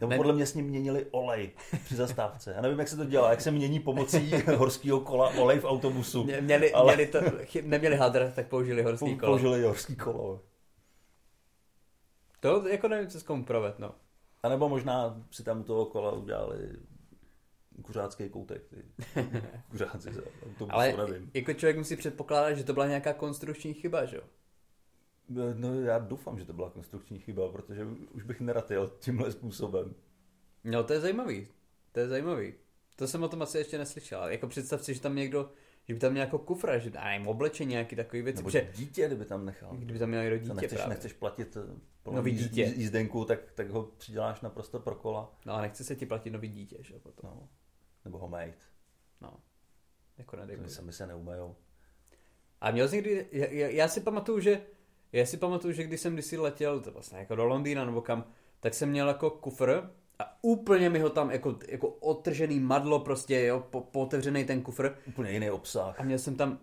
Nebo 0.00 0.10
Ne- 0.10 0.16
podle 0.16 0.32
mě 0.32 0.46
s 0.46 0.54
ním 0.54 0.66
měnili 0.66 1.06
olej 1.10 1.50
při 1.84 1.96
zastávce. 1.96 2.52
Já 2.56 2.60
nevím, 2.60 2.78
jak 2.78 2.88
se 2.88 2.96
to 2.96 3.04
dělá, 3.04 3.30
jak 3.30 3.40
se 3.40 3.50
mění 3.50 3.80
pomocí 3.80 4.30
horského 4.56 5.00
kola 5.00 5.28
olej 5.28 5.58
v 5.60 5.64
autobusu. 5.64 6.24
Mě- 6.24 6.40
Měli, 6.40 6.72
Ale- 6.72 6.94
měli 6.96 7.10
to, 7.12 7.18
neměli 7.62 7.96
hadr, 7.96 8.32
tak 8.36 8.46
použili 8.48 8.82
horský 8.82 9.16
kolo. 9.16 9.32
Použili 9.32 9.62
horský 9.62 9.96
kolo. 9.96 10.40
To 12.40 12.68
jako 12.68 12.88
nevím, 12.88 13.08
co 13.10 13.20
s 13.20 13.22
komu 13.22 13.44
provet, 13.44 13.78
no. 13.78 13.94
A 14.42 14.48
nebo 14.48 14.68
možná 14.68 15.22
si 15.30 15.44
tam 15.44 15.60
u 15.60 15.62
toho 15.64 15.84
kola 15.86 16.12
udělali 16.12 16.58
kuřácký 17.82 18.28
koutek. 18.28 18.62
Ty 18.68 18.84
kuřáci 19.70 20.12
z 20.12 20.18
autobusu, 20.46 20.72
Ale 20.74 20.94
nevím. 21.08 21.30
jako 21.34 21.52
člověk 21.52 21.76
musí 21.76 21.96
předpokládat, 21.96 22.54
že 22.54 22.64
to 22.64 22.72
byla 22.72 22.86
nějaká 22.86 23.12
konstrukční 23.12 23.74
chyba, 23.74 24.04
že 24.04 24.16
jo? 24.16 24.22
No 25.54 25.80
já 25.80 25.98
doufám, 25.98 26.38
že 26.38 26.44
to 26.44 26.52
byla 26.52 26.70
konstrukční 26.70 27.18
chyba, 27.18 27.48
protože 27.52 27.84
už 28.12 28.22
bych 28.22 28.40
nerad 28.40 28.70
jel 28.70 28.92
tímhle 28.98 29.32
způsobem. 29.32 29.94
No 30.64 30.84
to 30.84 30.92
je 30.92 31.00
zajímavý, 31.00 31.48
to 31.92 32.00
je 32.00 32.08
zajímavý. 32.08 32.54
To 32.96 33.08
jsem 33.08 33.22
o 33.22 33.28
tom 33.28 33.42
asi 33.42 33.58
ještě 33.58 33.78
neslyšel. 33.78 34.22
Jako 34.28 34.46
představ 34.48 34.82
si, 34.84 34.94
že 34.94 35.00
tam 35.00 35.16
někdo, 35.16 35.50
že 35.88 35.94
by 35.94 36.00
tam 36.00 36.12
měl 36.12 36.24
jako 36.24 36.38
kufra, 36.38 36.78
že 36.78 36.90
já 36.94 37.04
nevím, 37.04 37.28
oblečení, 37.28 37.70
nějaký 37.70 37.96
takový 37.96 38.22
věci. 38.22 38.36
Nebo 38.36 38.46
Protože 38.50 38.70
dítě, 38.74 39.06
kdyby 39.06 39.24
tam 39.24 39.44
nechal. 39.46 39.76
kdyby 39.76 39.98
tam 39.98 40.08
měl 40.08 40.22
někdo 40.22 40.36
To 40.38 40.42
dítě 40.42 40.54
nechceš, 40.54 40.76
právě. 40.78 40.88
nechceš 40.94 41.12
platit 41.12 41.56
eh, 42.06 42.10
Nový 42.10 42.32
jíz- 42.32 42.38
dítě. 42.42 42.64
jíz- 42.64 42.76
jízdenku, 42.78 43.24
tak, 43.24 43.52
tak 43.54 43.70
ho 43.70 43.82
přiděláš 43.82 44.40
na 44.40 44.50
prostor 44.50 44.80
pro 44.82 44.94
kola. 44.94 45.32
No 45.46 45.54
a 45.54 45.60
nechce 45.60 45.84
se 45.84 45.96
ti 45.96 46.06
platit 46.06 46.30
nový 46.30 46.48
dítě, 46.48 46.76
že 46.80 46.94
jo, 46.94 47.00
potom. 47.00 47.30
No. 47.30 47.48
Nebo 48.06 48.18
ho 48.18 48.28
mejt. 48.28 48.56
No. 49.20 49.34
Jako 50.18 50.36
nedej 50.36 50.56
bože. 50.56 50.70
sami 50.70 50.92
se 50.92 51.06
neumejou. 51.06 51.56
A 52.60 52.70
měl 52.70 52.88
jsi 52.88 52.96
někdy, 52.96 53.26
já, 53.32 53.68
já, 53.68 53.88
si 53.88 54.00
pamatuju, 54.00 54.40
že 54.40 54.62
já 55.12 55.26
si 55.26 55.36
pamatuju, 55.36 55.72
že 55.72 55.84
když 55.84 56.00
jsem 56.00 56.12
kdysi 56.12 56.36
letěl, 56.36 56.80
to 56.80 56.90
vlastně 56.90 57.18
jako 57.18 57.34
do 57.34 57.44
Londýna 57.44 57.84
nebo 57.84 58.00
kam, 58.00 58.24
tak 58.60 58.74
jsem 58.74 58.90
měl 58.90 59.08
jako 59.08 59.30
kufr 59.30 59.90
a 60.18 60.38
úplně 60.42 60.90
mi 60.90 60.98
ho 60.98 61.10
tam 61.10 61.30
jako, 61.30 61.58
jako 61.68 61.88
otržený 61.88 62.60
madlo 62.60 63.00
prostě, 63.00 63.40
jo, 63.40 63.60
po, 63.70 63.80
pootevřený 63.80 64.44
ten 64.44 64.62
kufr 64.62 64.98
Úplně 65.06 65.30
jiný 65.30 65.50
obsah. 65.50 66.00
a 66.00 66.02
měl 66.02 66.18
jsem 66.18 66.36
tam, 66.36 66.58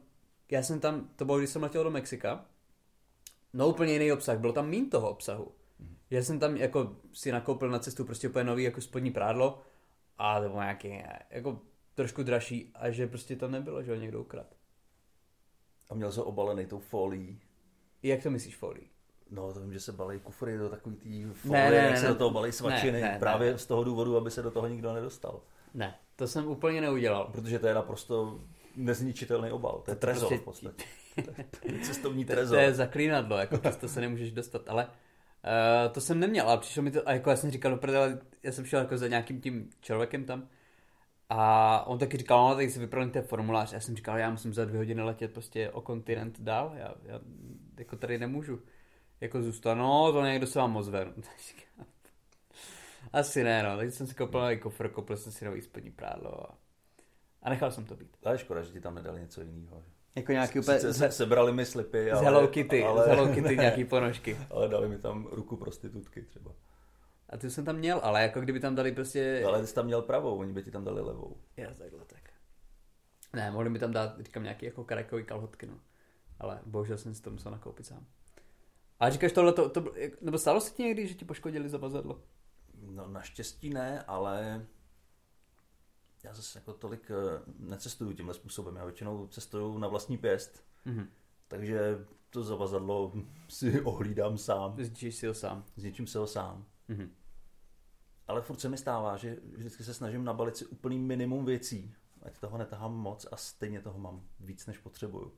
já 0.52 0.64
jsem 0.64 0.80
tam, 0.80 1.10
to 1.16 1.26
bylo, 1.26 1.38
když 1.38 1.50
jsem 1.50 1.64
letěl 1.64 1.84
do 1.84 1.92
Mexika, 1.92 2.46
no 3.54 3.68
úplně 3.68 3.94
jiný 3.94 4.12
obsah, 4.12 4.40
bylo 4.40 4.54
tam 4.54 4.70
mín 4.70 4.90
toho 4.90 5.10
obsahu. 5.10 5.52
Já 6.10 6.24
jsem 6.24 6.40
tam 6.40 6.58
jako 6.58 6.96
si 7.14 7.32
nakoupil 7.32 7.70
na 7.70 7.80
cestu 7.80 8.06
prostě 8.06 8.30
úplně 8.30 8.44
nový 8.44 8.64
jako 8.64 8.82
spodní 8.82 9.12
prádlo 9.12 9.62
a 10.18 10.42
to 10.42 10.50
bylo 10.50 10.62
nějaký 10.62 11.04
jako 11.30 11.60
trošku 11.96 12.24
dražší 12.24 12.72
a 12.76 12.90
že 12.92 13.08
prostě 13.08 13.36
tam 13.36 13.52
nebylo, 13.52 13.84
že 13.84 13.92
ho 13.92 13.98
někdo 13.98 14.22
ukrad. 14.22 14.48
A 15.90 15.96
měl 15.96 16.12
se 16.12 16.22
obalený 16.22 16.66
tou 16.66 16.80
folií. 16.80 17.40
Jak 18.04 18.24
to 18.24 18.30
myslíš, 18.32 18.56
folii? 18.56 18.90
No, 19.32 19.54
to 19.54 19.60
vím, 19.60 19.74
že 19.74 19.80
se 19.80 19.92
balí 19.92 20.20
kufry 20.20 20.58
do 20.58 20.70
takový 20.70 20.96
tý 20.96 21.26
Ne, 21.26 21.34
folie, 21.34 21.70
ne, 21.70 21.76
jak 21.78 21.92
ne, 21.92 21.98
se 21.98 22.04
ne. 22.04 22.10
do 22.10 22.16
toho 22.16 22.30
balí 22.30 22.52
svačiny. 22.52 23.02
Ne, 23.02 23.12
ne, 23.12 23.20
právě 23.20 23.52
ne. 23.52 23.58
z 23.58 23.66
toho 23.66 23.84
důvodu, 23.84 24.18
aby 24.18 24.32
se 24.32 24.42
do 24.42 24.52
toho 24.52 24.68
nikdo 24.68 24.94
nedostal. 24.94 25.42
Ne, 25.74 25.96
to 26.16 26.28
jsem 26.28 26.48
úplně 26.48 26.82
neudělal. 26.82 27.30
Protože 27.32 27.60
to 27.60 27.68
je 27.68 27.74
naprosto 27.74 28.40
nezničitelný 28.76 29.52
obal. 29.52 29.82
To 29.86 29.92
je 29.92 29.96
trezor 29.96 30.28
prostě- 30.30 30.38
v 30.38 30.44
podstatě. 30.44 30.86
To 31.62 31.68
je 31.72 31.80
cestovní 31.80 32.26
To, 32.26 32.32
to 32.32 32.36
trezor. 32.36 32.60
je 32.60 32.74
zaklínadlo, 32.74 33.38
jako 33.38 33.58
přes 33.58 33.78
to 33.78 33.88
se 33.88 34.02
nemůžeš 34.02 34.32
dostat, 34.32 34.62
ale 34.70 34.88
uh, 35.44 35.94
to 35.94 36.02
jsem 36.02 36.20
neměl, 36.20 36.50
ale 36.50 36.58
přišlo 36.58 36.84
mi 36.84 36.92
to, 36.92 37.10
a 37.10 37.12
jako 37.12 37.30
já 37.30 37.36
jsem 37.36 37.52
říkal, 37.52 37.72
do 37.72 37.78
prdele, 37.78 38.20
já 38.44 38.52
jsem 38.52 38.66
šel 38.66 38.80
jako 38.80 38.98
za 38.98 39.08
nějakým 39.08 39.42
tím 39.42 39.70
člověkem 39.82 40.26
tam 40.26 40.48
a 41.30 41.84
on 41.88 41.98
taky 41.98 42.18
říkal, 42.18 42.50
no, 42.50 42.56
tak 42.56 42.70
si 42.70 42.80
vyplňte 42.80 43.22
formulář. 43.22 43.74
Já 43.74 43.80
jsem 43.80 43.96
říkal, 43.96 44.18
já 44.18 44.30
musím 44.30 44.54
za 44.54 44.66
dvě 44.66 44.78
hodiny 44.78 45.02
letět 45.02 45.34
prostě 45.34 45.70
o 45.70 45.82
kontinent 45.82 46.40
dál, 46.40 46.72
já, 46.76 46.94
já 47.04 47.20
jako 47.78 47.96
tady 47.96 48.18
nemůžu 48.18 48.62
jako 49.22 49.42
zůstat, 49.42 49.74
no, 49.74 50.12
to 50.12 50.26
někdo 50.26 50.48
se 50.48 50.60
vám 50.60 50.76
ozve. 50.76 51.06
No, 51.06 51.12
tak 51.22 51.86
Asi 53.14 53.44
ne, 53.44 53.64
no, 53.64 53.78
takže 53.78 53.92
jsem 53.92 54.08
si 54.08 54.16
koupil 54.16 54.42
nový 54.42 54.60
kofr, 54.60 54.90
koupil 54.90 55.18
jsem 55.18 55.32
si 55.32 55.46
nový 55.46 55.62
spodní 55.62 55.92
prádlo 55.92 56.52
a, 56.52 56.58
a 57.42 57.50
nechal 57.50 57.72
jsem 57.72 57.86
to 57.86 57.96
být. 57.96 58.18
Ale 58.24 58.38
škoda, 58.38 58.64
že 58.64 58.72
ti 58.72 58.82
tam 58.82 58.96
nedali 58.96 59.22
něco 59.22 59.42
jiného. 59.42 59.84
Jako 60.16 60.32
nějaký 60.32 60.60
úplně 60.60 60.80
Sice 60.80 60.94
z, 60.94 60.98
se, 60.98 61.12
sebrali 61.12 61.54
mi 61.54 61.66
slipy, 61.66 62.10
z 62.10 62.14
ale, 62.14 62.24
Hello 62.24 62.48
Kitty, 62.48 62.84
ale, 62.84 63.04
z 63.04 63.08
Hello 63.08 63.28
Kitty 63.28 63.58
nějaký 63.58 63.86
ponožky. 63.86 64.38
ale 64.50 64.68
dali 64.68 64.88
mi 64.88 64.98
tam 64.98 65.28
ruku 65.32 65.58
prostitutky 65.58 66.22
třeba. 66.22 66.52
A 67.30 67.38
ty 67.38 67.50
jsem 67.50 67.66
tam 67.66 67.76
měl, 67.76 68.00
ale 68.04 68.22
jako 68.22 68.42
kdyby 68.42 68.60
tam 68.60 68.76
dali 68.76 68.92
prostě... 68.92 69.44
Ale 69.48 69.62
ty 69.62 69.68
jsi 69.68 69.76
tam 69.76 69.86
měl 69.86 70.02
pravou, 70.02 70.38
oni 70.38 70.54
by 70.54 70.64
ti 70.64 70.72
tam 70.72 70.84
dali 70.84 71.02
levou. 71.02 71.38
Já 71.58 71.74
takhle 71.74 72.06
tak. 72.06 72.30
Ne, 73.34 73.52
mohli 73.52 73.70
mi 73.70 73.80
tam 73.80 73.92
dát, 73.92 74.20
říkám, 74.20 74.44
nějaký 74.44 74.66
jako 74.66 74.84
karekový 74.84 75.24
kalhotky, 75.24 75.66
no. 75.66 75.80
Ale 76.40 76.60
bohužel 76.66 76.98
jsem 76.98 77.16
si 77.16 77.22
to 77.22 77.32
musel 77.32 77.52
nakoupit 77.52 77.86
sám. 77.86 78.06
A 79.00 79.10
říkáš 79.10 79.32
tohle, 79.32 79.54
to, 79.54 79.70
to, 79.70 79.94
nebo 80.22 80.38
stalo 80.38 80.62
se 80.62 80.74
ti 80.74 80.84
někdy, 80.84 81.08
že 81.08 81.14
ti 81.14 81.26
poškodili 81.26 81.70
zavazadlo? 81.70 82.22
No 82.82 83.08
naštěstí 83.08 83.70
ne, 83.70 84.04
ale 84.08 84.66
já 86.24 86.34
zase 86.34 86.60
jako 86.60 86.74
tolik 86.74 87.12
eh, 87.12 87.42
necestuju 87.60 88.14
tímhle 88.14 88.34
způsobem. 88.34 88.76
Já 88.76 88.86
většinou 88.86 89.28
cestuju 89.28 89.78
na 89.78 89.88
vlastní 89.88 90.18
pěst, 90.18 90.64
Mhm. 90.86 91.08
takže 91.48 92.06
to 92.30 92.44
zavazadlo 92.44 93.14
si 93.50 93.82
ohlídám 93.82 94.38
sám. 94.38 94.76
Zničíš 94.84 95.16
si 95.16 95.28
ho 95.28 95.34
sám. 95.34 95.66
Zničím 95.76 96.08
se 96.08 96.20
ho 96.20 96.28
sám. 96.28 96.66
Mhm. 96.88 97.12
Ale 98.28 98.42
furt 98.42 98.60
se 98.60 98.70
mi 98.70 98.78
stává, 98.78 99.18
že 99.18 99.38
vždycky 99.58 99.84
se 99.84 99.94
snažím 99.94 100.24
nabalit 100.24 100.58
si 100.58 100.66
úplný 100.66 101.00
minimum 101.00 101.46
věcí. 101.46 101.94
Ať 102.22 102.38
toho 102.40 102.58
netahám 102.58 102.94
moc 102.98 103.28
a 103.32 103.38
stejně 103.38 103.82
toho 103.82 104.00
mám 104.00 104.24
víc, 104.40 104.66
než 104.68 104.78
potřebuju. 104.78 105.34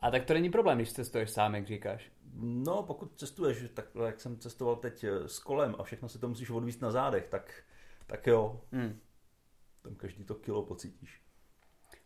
A 0.00 0.10
tak 0.10 0.24
to 0.24 0.34
není 0.34 0.50
problém, 0.50 0.78
když 0.78 0.92
cestuješ 0.92 1.30
sám, 1.30 1.54
jak 1.54 1.66
říkáš. 1.66 2.12
No, 2.36 2.82
pokud 2.82 3.12
cestuješ 3.18 3.64
takhle, 3.74 4.06
jak 4.06 4.20
jsem 4.20 4.38
cestoval 4.38 4.76
teď 4.76 5.04
eh, 5.04 5.28
s 5.28 5.38
kolem 5.38 5.74
a 5.78 5.82
všechno 5.82 6.08
si 6.08 6.18
to 6.18 6.28
musíš 6.28 6.50
odvízt 6.50 6.80
na 6.80 6.90
zádech, 6.90 7.26
tak, 7.28 7.62
tak 8.06 8.26
jo, 8.26 8.60
Hmm. 8.72 8.98
Tam 9.84 9.94
každý 9.94 10.24
to 10.24 10.34
kilo 10.34 10.62
pocítíš. 10.62 11.20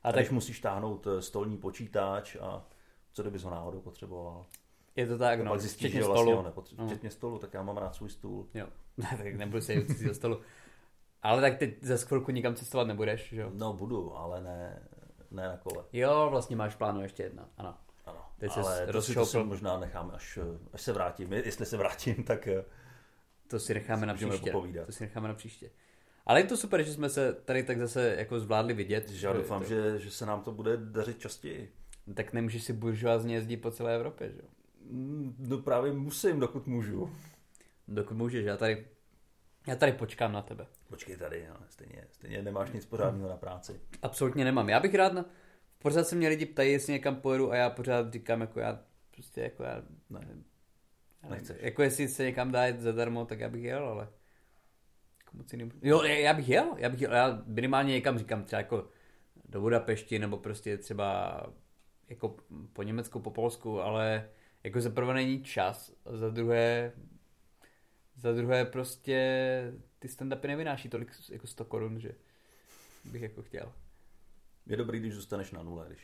A 0.02 0.08
A 0.08 0.12
tak 0.12 0.20
když 0.22 0.30
musíš 0.30 0.60
táhnout 0.60 1.06
eh, 1.06 1.22
stolní 1.22 1.56
počítač 1.58 2.36
a 2.40 2.64
co 3.12 3.22
kdybys 3.22 3.42
ho 3.42 3.50
náhodou 3.50 3.80
potřeboval. 3.80 4.46
je 4.96 5.06
to 5.06 5.18
tak, 5.18 5.38
No, 5.38 5.44
no, 5.44 5.50
pak 5.50 5.60
zjistíš, 5.60 5.78
včetně 5.78 6.00
že 6.00 6.06
vlastně 6.06 6.22
stolu. 6.24 6.36
ho 6.36 6.42
nepotřebuješ. 6.42 6.90
No. 6.90 6.94
Včetně 6.96 7.10
stolu, 7.10 7.38
tak 7.38 7.54
já 7.54 7.62
mám 7.62 7.76
rád 7.76 7.94
svůj 7.94 8.10
stůl. 8.10 8.46
Jo, 8.54 8.66
tak 9.16 9.34
nebudu 9.34 9.60
se 9.60 9.74
jít 9.74 10.00
do 10.02 10.14
stolu. 10.14 10.40
Ale 11.22 11.40
tak 11.40 11.58
teď 11.58 11.82
za 11.82 11.96
chvilku 11.96 12.30
nikam 12.30 12.54
cestovat 12.54 12.86
nebudeš, 12.86 13.28
že 13.28 13.40
jo? 13.40 13.50
No 13.54 13.72
budu, 13.72 14.16
ale 14.16 14.40
ne, 14.40 14.82
ne 15.30 15.48
na 15.48 15.56
kole. 15.56 15.84
Jo, 15.92 16.26
vlastně 16.30 16.56
máš 16.56 16.74
v 16.74 16.78
plánu 16.78 17.02
ještě 17.02 17.22
jedna, 17.22 17.48
ano. 17.56 17.74
Ano. 18.06 18.18
Teď 18.38 18.50
ale 18.56 18.86
to 18.86 19.02
si, 19.02 19.14
to 19.14 19.26
si 19.26 19.44
možná 19.44 19.78
nechám, 19.78 20.10
až, 20.14 20.38
eh, 20.42 20.58
až 20.72 20.82
se 20.82 20.92
vrátím. 20.92 21.32
Je- 21.32 21.46
Jestli 21.46 21.66
se 21.66 21.76
vrátím, 21.76 22.24
tak 22.24 22.48
eh, 22.48 22.64
To 23.48 23.58
si 23.60 23.74
necháme 23.74 24.06
na 24.06 24.14
příště. 24.14 24.52
To 24.86 24.92
si 24.92 25.04
necháme 25.04 25.28
na 25.28 25.34
příště. 25.34 25.70
Ale 26.28 26.40
je 26.40 26.44
to 26.44 26.56
super, 26.56 26.82
že 26.82 26.92
jsme 26.92 27.08
se 27.08 27.32
tady 27.32 27.62
tak 27.62 27.78
zase 27.78 28.14
jako 28.18 28.40
zvládli 28.40 28.74
vidět. 28.74 29.10
Já 29.10 29.32
doufám, 29.32 29.62
to... 29.62 29.68
že, 29.68 29.98
že 29.98 30.10
se 30.10 30.26
nám 30.26 30.42
to 30.42 30.52
bude 30.52 30.76
dařit 30.76 31.18
častěji. 31.18 31.72
Tak 32.14 32.32
nemůžeš 32.32 32.64
si 32.64 32.72
buržoázně 32.72 33.34
jezdit 33.34 33.56
po 33.56 33.70
celé 33.70 33.94
Evropě, 33.94 34.30
že 34.30 34.38
jo? 34.38 34.48
Mm, 34.90 35.34
no 35.38 35.58
právě 35.58 35.92
musím, 35.92 36.40
dokud 36.40 36.66
můžu. 36.66 37.10
Dokud 37.88 38.14
můžeš, 38.14 38.44
já 38.44 38.56
tady, 38.56 38.86
já 39.66 39.76
tady 39.76 39.92
počkám 39.92 40.32
na 40.32 40.42
tebe. 40.42 40.66
Počkej 40.88 41.16
tady, 41.16 41.48
ale 41.48 41.60
stejně, 41.68 42.06
stejně 42.10 42.42
nemáš 42.42 42.70
nic 42.72 42.86
pořádného 42.86 43.28
na 43.28 43.36
práci. 43.36 43.80
Absolutně 44.02 44.44
nemám. 44.44 44.68
Já 44.68 44.80
bych 44.80 44.94
rád, 44.94 45.12
na, 45.12 45.24
pořád 45.78 46.06
se 46.06 46.16
mě 46.16 46.28
lidi 46.28 46.46
ptají, 46.46 46.72
jestli 46.72 46.92
někam 46.92 47.16
pojedu 47.16 47.52
a 47.52 47.56
já 47.56 47.70
pořád 47.70 48.12
říkám, 48.12 48.40
jako 48.40 48.60
já 48.60 48.80
prostě 49.10 49.40
jako 49.40 49.62
já, 49.62 49.82
ne, 50.10 50.28
nechceš. 51.30 51.56
Jako 51.60 51.82
jestli 51.82 52.08
se 52.08 52.24
někam 52.24 52.52
dá 52.52 52.66
jít 52.66 52.80
zadarmo, 52.80 53.24
tak 53.24 53.40
já 53.40 53.48
bych 53.48 53.64
jel, 53.64 53.88
ale 53.88 54.08
moc 55.32 55.52
jiným. 55.52 55.72
Jo, 55.82 56.02
já 56.02 56.34
bych 56.34 56.48
jel, 56.48 56.74
já 56.76 56.88
bych 56.88 57.00
jel, 57.00 57.12
já 57.12 57.42
minimálně 57.46 57.92
někam 57.92 58.18
říkám 58.18 58.44
třeba 58.44 58.60
jako 58.60 58.88
do 59.48 59.60
Budapešti, 59.60 60.18
nebo 60.18 60.36
prostě 60.36 60.78
třeba 60.78 61.40
jako 62.08 62.36
po 62.72 62.82
Německu, 62.82 63.20
po 63.20 63.30
Polsku, 63.30 63.80
ale 63.80 64.28
jako 64.64 64.80
za 64.80 64.90
prvé 64.90 65.14
není 65.14 65.42
čas, 65.42 65.92
a 66.04 66.16
za 66.16 66.30
druhé 66.30 66.92
za 68.18 68.32
druhé 68.32 68.64
prostě 68.64 69.72
ty 69.98 70.08
stand-upy 70.08 70.46
nevynáší 70.46 70.88
tolik 70.88 71.12
jako 71.30 71.46
100 71.46 71.64
korun, 71.64 72.00
že 72.00 72.12
bych 73.04 73.22
jako 73.22 73.42
chtěl. 73.42 73.72
Je 74.66 74.76
dobrý, 74.76 75.00
když 75.00 75.14
zůstaneš 75.14 75.50
na 75.50 75.62
nule, 75.62 75.86
když 75.88 76.00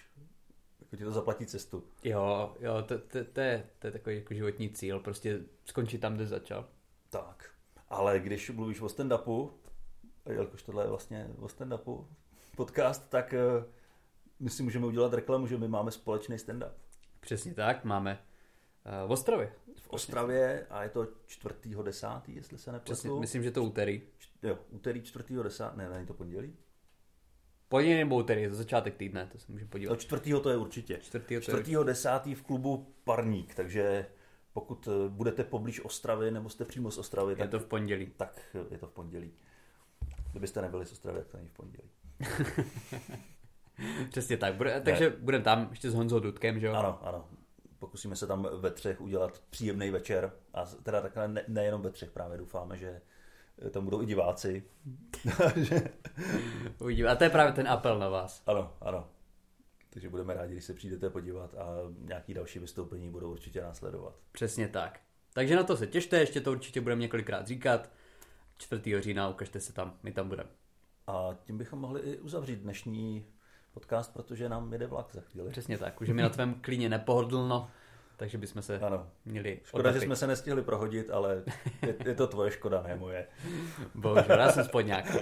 jako 0.81 0.97
ti 0.97 1.05
to 1.05 1.13
zaplatí 1.13 1.47
cestu. 1.47 1.85
Jo, 2.05 2.57
jo, 2.61 2.83
to, 2.83 2.99
to, 2.99 3.25
to, 3.25 3.41
je, 3.41 3.67
to 3.79 3.87
je 3.87 3.91
takový 3.93 4.17
jako 4.17 4.35
životní 4.35 4.71
cíl, 4.71 5.01
prostě 5.01 5.41
skončit 5.65 5.99
tam, 5.99 6.15
kde 6.15 6.27
začal. 6.27 6.69
Tak, 7.11 7.54
ale 7.88 8.20
když 8.20 8.51
mluvíš 8.51 8.81
o 8.81 8.87
stand-upu, 8.87 9.51
jelikož 10.31 10.62
tohle 10.62 10.85
je 10.85 10.88
vlastně 10.88 11.29
o 11.38 11.47
stand-upu 11.47 12.07
podcast, 12.57 13.11
tak 13.11 13.35
uh, 13.59 13.64
my 14.40 14.51
si 14.51 14.62
můžeme 14.62 14.87
udělat 14.87 15.14
reklamu, 15.14 15.47
že 15.47 15.59
my 15.59 15.68
máme 15.68 15.90
společný 15.90 16.37
stand-up. 16.37 16.73
Přesně 17.20 17.55
tak, 17.55 17.85
máme 17.85 18.18
uh, 19.03 19.09
v 19.09 19.12
Ostravě. 19.12 19.53
V 19.81 19.88
Ostravě 19.88 20.66
a 20.70 20.83
je 20.83 20.88
to 20.88 21.05
4.10., 21.05 22.23
jestli 22.27 22.59
se 22.59 22.73
nepletu. 22.73 23.20
myslím, 23.20 23.42
že 23.42 23.51
to 23.51 23.64
úterý. 23.64 24.03
Jo, 24.42 24.59
úterý 24.70 25.01
4.10., 25.01 25.77
ne, 25.77 25.88
není 25.88 26.07
to 26.07 26.14
pondělí? 26.14 26.57
Pondělí 27.68 27.97
nebo 27.97 28.16
úterý, 28.16 28.42
je 28.42 28.49
to 28.49 28.55
začátek 28.55 28.97
týdne, 28.97 29.29
to 29.33 29.38
se 29.38 29.53
můžeme 29.53 29.70
podívat. 29.70 29.94
To 29.94 29.97
čtvrtýho 29.97 30.40
to 30.40 30.51
je 30.51 30.57
určitě. 30.57 30.99
Čtvrtýho, 31.03 31.40
čtvrtýho 31.40 31.85
desátý 31.85 32.35
v 32.35 32.42
klubu 32.42 32.94
Parník, 33.05 33.55
takže 33.55 34.07
pokud 34.55 34.88
eh, 34.88 35.09
budete 35.09 35.45
poblíž 35.45 35.85
Ostravy 35.85 36.31
nebo 36.31 36.49
jste 36.49 36.64
přímo 36.64 36.90
z 36.90 36.99
Ostravy, 36.99 37.33
je 37.33 37.37
tak, 37.37 37.51
to 37.51 37.61
v 37.61 37.67
pondělí. 37.67 38.12
Tak 38.17 38.57
je 38.71 38.79
to 38.79 38.87
v 38.87 38.90
pondělí. 38.90 39.33
Kdybyste 40.31 40.62
nebyli 40.62 40.87
z 40.87 40.93
Ostravy, 40.93 41.19
tak 41.19 41.29
to 41.29 41.37
není 41.37 41.49
v 41.49 41.53
pondělí. 41.53 41.90
Přesně 44.11 44.37
tak. 44.37 44.55
Bude, 44.55 44.81
takže 44.81 45.11
budeme 45.11 45.45
tam 45.45 45.67
ještě 45.71 45.90
s 45.90 45.95
Honzou 45.95 46.21
Dudkem, 46.21 46.61
že 46.61 46.67
jo? 46.67 46.73
Ano, 46.75 46.99
ano. 47.03 47.29
Pokusíme 47.79 48.17
se 48.17 48.27
tam 48.27 48.49
ve 48.57 48.71
třech 48.71 49.01
udělat 49.01 49.43
příjemný 49.51 49.90
večer. 49.90 50.33
A 50.55 50.64
teda 50.64 51.01
takhle 51.01 51.29
ne, 51.29 51.45
nejenom 51.49 51.83
ve 51.83 51.90
třech, 51.90 52.11
právě 52.11 52.38
doufáme, 52.38 52.77
že 52.77 53.01
tam 53.71 53.85
budou 53.85 54.03
i 54.03 54.07
diváci. 54.07 54.64
Uvidíme. 56.79 57.09
A 57.09 57.17
to 57.17 57.25
je 57.25 57.31
právě 57.31 57.53
ten 57.53 57.69
apel 57.69 57.99
na 57.99 58.09
vás. 58.09 58.43
Ano, 58.47 58.73
ano. 58.81 59.09
Takže 59.95 60.09
budeme 60.09 60.35
rádi, 60.35 60.53
když 60.53 60.65
se 60.65 60.75
přijdete 60.75 61.11
podívat 61.11 61.55
a 61.55 61.67
nějaký 61.99 62.35
další 62.35 62.59
vystoupení 62.59 63.11
budou 63.11 63.31
určitě 63.33 63.63
následovat. 63.63 64.15
Přesně 64.33 64.69
tak. 64.69 65.01
Takže 65.33 65.57
na 65.57 65.63
to 65.63 65.77
se 65.77 65.87
těšte, 65.87 66.19
ještě 66.19 66.41
to 66.41 66.53
určitě 66.53 66.81
budeme 66.81 67.01
několikrát 67.03 67.47
říkat. 67.47 67.91
4. 68.59 69.01
října, 69.03 69.29
ukažte 69.29 69.61
se 69.61 69.73
tam, 69.73 69.99
my 70.03 70.13
tam 70.13 70.29
budeme. 70.29 70.49
A 71.07 71.37
tím 71.45 71.59
bychom 71.59 71.79
mohli 71.79 72.01
i 72.01 72.19
uzavřít 72.19 72.59
dnešní 72.59 73.27
podcast, 73.75 74.13
protože 74.13 74.49
nám 74.49 74.73
jede 74.73 74.87
vlak 74.87 75.07
za 75.13 75.21
chvíli. 75.21 75.51
Přesně 75.51 75.79
tak, 75.79 76.01
už 76.01 76.09
je 76.09 76.15
mi 76.15 76.23
na 76.23 76.29
tvém 76.29 76.55
klíně 76.55 76.89
nepohodlno, 76.89 77.71
takže 78.17 78.39
bychom 78.39 78.63
se 78.63 78.79
ano. 78.79 79.11
měli 79.25 79.61
Škoda, 79.65 79.81
odlepit. 79.81 80.01
že 80.01 80.07
jsme 80.07 80.17
se 80.17 80.27
nestihli 80.27 80.63
prohodit, 80.63 81.11
ale 81.11 81.43
je, 81.87 81.95
je 82.05 82.15
to 82.15 82.27
tvoje 82.27 82.51
škoda, 82.51 82.83
ne 82.83 82.97
moje. 82.97 83.27
Bohužel, 83.95 84.41
já 84.41 84.53
jsem 84.53 84.65
spodňák. 84.65 85.17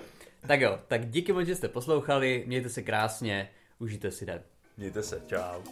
Tak 0.47 0.61
jo, 0.61 0.79
tak 0.89 1.11
díky 1.11 1.33
moc, 1.33 1.47
že 1.47 1.55
jste 1.55 1.69
poslouchali, 1.69 2.45
mějte 2.47 2.69
se 2.69 2.83
krásně, 2.83 3.51
užijte 3.79 4.11
si 4.11 4.27
den. 4.27 4.43
Mějte 4.77 5.03
se, 5.03 5.23
čau. 5.27 5.63